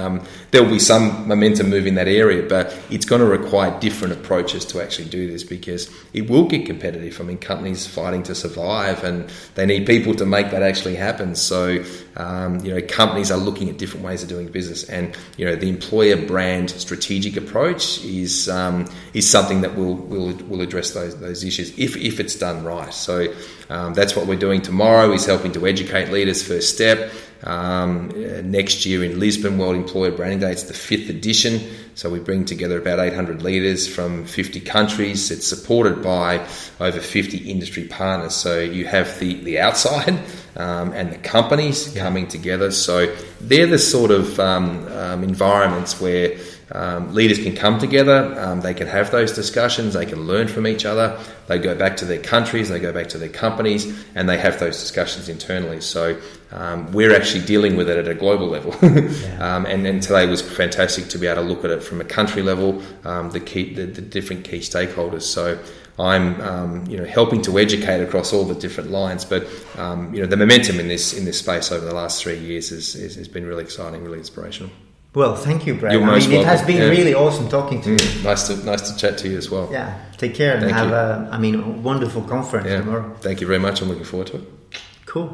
there 0.53 0.63
will 0.63 0.71
be 0.71 0.79
some 0.79 1.27
momentum 1.27 1.71
move 1.71 1.87
in 1.87 1.95
that 1.95 2.07
area 2.07 2.47
but 2.47 2.79
it's 2.91 3.07
going 3.07 3.21
to 3.21 3.27
require 3.27 3.79
different 3.81 4.13
approaches 4.13 4.67
to 4.67 4.83
actually 4.83 5.09
do 5.09 5.31
this 5.31 5.43
because 5.43 5.91
it 6.13 6.29
will 6.29 6.47
get 6.47 6.67
competitive. 6.67 7.19
I 7.21 7.25
mean 7.25 7.39
companies 7.39 7.87
fighting 7.87 8.23
to 8.25 8.35
survive 8.35 9.03
and 9.03 9.33
they 9.55 9.67
need 9.67 9.87
people 9.87 10.15
to 10.15 10.27
make 10.27 10.51
that 10.51 10.63
actually 10.63 10.95
happen. 10.95 11.35
So 11.35 11.83
um, 12.17 12.61
you 12.61 12.73
know 12.73 12.83
companies 12.87 13.31
are 13.31 13.39
looking 13.39 13.71
at 13.71 13.79
different 13.79 14.05
ways 14.05 14.23
of 14.23 14.29
doing 14.29 14.49
business 14.49 14.85
and 14.85 15.17
you 15.39 15.47
know 15.47 15.57
the 15.57 15.71
employer 15.71 16.17
brand 16.17 16.71
strategic 16.71 17.37
approach 17.37 18.05
is 18.05 18.49
um, 18.51 18.87
is 19.15 19.29
something 19.29 19.63
that 19.63 19.75
will 19.75 19.95
will 19.95 20.35
will 20.49 20.61
address 20.61 20.91
those 20.91 21.19
those 21.19 21.43
issues 21.45 21.77
if 21.79 21.97
if 21.97 22.21
it's 22.21 22.37
done 22.37 22.63
right. 22.63 22.93
So 22.93 23.35
um, 23.71 23.95
that's 23.95 24.15
what 24.15 24.27
we're 24.27 24.39
doing 24.39 24.61
tomorrow 24.61 25.13
is 25.13 25.25
helping 25.25 25.53
to 25.53 25.67
educate 25.67 26.11
leaders 26.11 26.47
first 26.47 26.75
step 26.75 27.11
um, 27.45 28.11
uh, 28.11 28.41
next 28.43 28.87
year 28.87 29.03
in 29.05 29.19
Lisbon 29.19 29.59
World 29.59 29.77
Employer 29.77 30.13
Branding 30.13 30.41
Day 30.41 30.53
it's 30.53 30.65
the 30.65 30.75
fifth 30.75 31.11
edition. 31.11 31.61
So 31.95 32.09
we 32.09 32.21
bring 32.21 32.45
together 32.45 32.79
about 32.79 32.99
800 32.99 33.43
leaders 33.43 33.87
from 33.87 34.25
50 34.25 34.61
countries. 34.61 35.31
It's 35.31 35.47
supported 35.47 36.03
by 36.03 36.47
over 36.81 37.01
50 37.01 37.39
industry 37.51 37.85
partners. 37.85 38.35
So 38.35 38.61
you 38.61 38.87
have 38.87 39.19
the 39.19 39.35
the 39.35 39.59
outside 39.59 40.19
um, 40.57 40.93
and 40.93 41.13
the 41.13 41.19
companies 41.19 41.93
coming 41.97 42.29
together. 42.29 42.71
So 42.71 43.15
they're 43.41 43.67
the 43.67 43.79
sort 43.79 44.11
of 44.11 44.39
um, 44.39 44.87
um, 44.89 45.25
environments 45.25 46.01
where 46.01 46.37
um, 46.73 47.15
leaders 47.15 47.39
can 47.39 47.55
come 47.55 47.79
together, 47.79 48.35
um, 48.41 48.61
they 48.61 48.73
can 48.73 48.87
have 48.87 49.11
those 49.11 49.33
discussions, 49.33 49.95
they 49.95 50.07
can 50.07 50.27
learn 50.27 50.49
from 50.49 50.67
each 50.67 50.85
other, 50.87 51.19
they 51.47 51.59
go 51.59 51.75
back 51.75 51.99
to 51.99 52.05
their 52.05 52.21
countries, 52.21 52.69
they 52.71 52.81
go 52.81 52.93
back 52.93 53.09
to 53.11 53.19
their 53.19 53.29
companies, 53.29 54.05
and 54.15 54.29
they 54.29 54.39
have 54.39 54.59
those 54.59 54.81
discussions 54.81 55.29
internally. 55.29 55.81
So 55.83 56.19
um, 56.51 56.91
we're 56.93 57.15
actually 57.15 57.45
dealing 57.45 57.77
with 57.77 57.91
it 57.91 57.99
at 57.99 58.09
a 58.09 58.15
global 58.15 58.47
level. 58.47 58.73
um, 59.43 59.67
and, 59.67 59.87
and 59.87 60.03
today 60.03 60.27
was 60.27 60.41
fantastic 60.41 61.09
to 61.09 61.19
be 61.19 61.27
able 61.27 61.43
to 61.43 61.49
look 61.49 61.65
at 61.65 61.71
it 61.71 61.83
from 61.83 62.01
a 62.01 62.05
country 62.05 62.43
level, 62.43 62.83
um, 63.05 63.31
the, 63.31 63.41
key, 63.41 63.75
the, 63.75 63.85
the 63.85 64.03
different 64.03 64.45
key 64.45 64.61
stakeholders. 64.61 65.23
So 65.23 65.59
I'm, 65.99 66.41
um, 66.41 66.87
you 66.87 66.97
know, 66.97 67.05
helping 67.05 67.43
to 67.43 67.59
educate 67.59 68.03
across 68.03 68.33
all 68.33 68.45
the 68.45 68.55
different 68.55 68.91
lines. 68.91 69.27
But 69.27 69.47
um, 69.77 70.15
you 70.15 70.23
know, 70.23 70.27
the 70.27 70.39
momentum 70.39 70.81
in 70.81 70.89
this 70.89 71.13
in 71.13 71.27
this 71.27 71.39
space 71.39 71.71
over 71.71 71.85
the 71.85 71.95
last 71.95 72.23
three 72.23 72.39
years 72.39 72.71
has, 72.71 72.95
has, 72.95 73.17
has 73.17 73.29
been 73.29 73.45
really 73.45 73.63
exciting, 73.63 74.03
really 74.03 74.19
inspirational. 74.19 74.71
Well 75.15 75.35
thank 75.37 75.67
you 75.67 75.75
brad 75.75 75.93
You're 75.93 76.03
i 76.03 76.19
mean 76.19 76.33
it 76.33 76.47
has 76.47 76.63
been 76.63 76.77
Yeah. 76.79 76.89
really 76.89 77.15
awesome 77.15 77.49
talking 77.49 77.81
to 77.83 77.91
you 77.91 77.97
mm, 77.99 78.25
Nice 78.25 78.47
to 78.49 78.57
nice 78.65 78.91
to 78.91 78.97
chat 78.97 79.19
to 79.19 79.29
you 79.29 79.37
as 79.39 79.51
well. 79.51 79.69
yeah 79.71 79.95
take 80.17 80.35
care 80.35 80.55
and 80.55 80.63
Thank 80.65 80.77
have 80.77 80.89
you. 80.89 80.95
a 80.95 81.29
i 81.37 81.39
mean 81.39 81.55
a 81.57 81.69
wonderful 81.91 82.23
conference 82.23 82.67
Yeah. 82.69 82.79
tomorrow 82.81 83.15
Thank 83.21 83.41
you 83.41 83.47
very 83.47 83.59
much. 83.61 83.83
I'm 83.83 83.89
looking 83.89 84.05
forward 84.13 84.29
to 84.29 84.37
it. 84.37 84.45
cool 85.07 85.29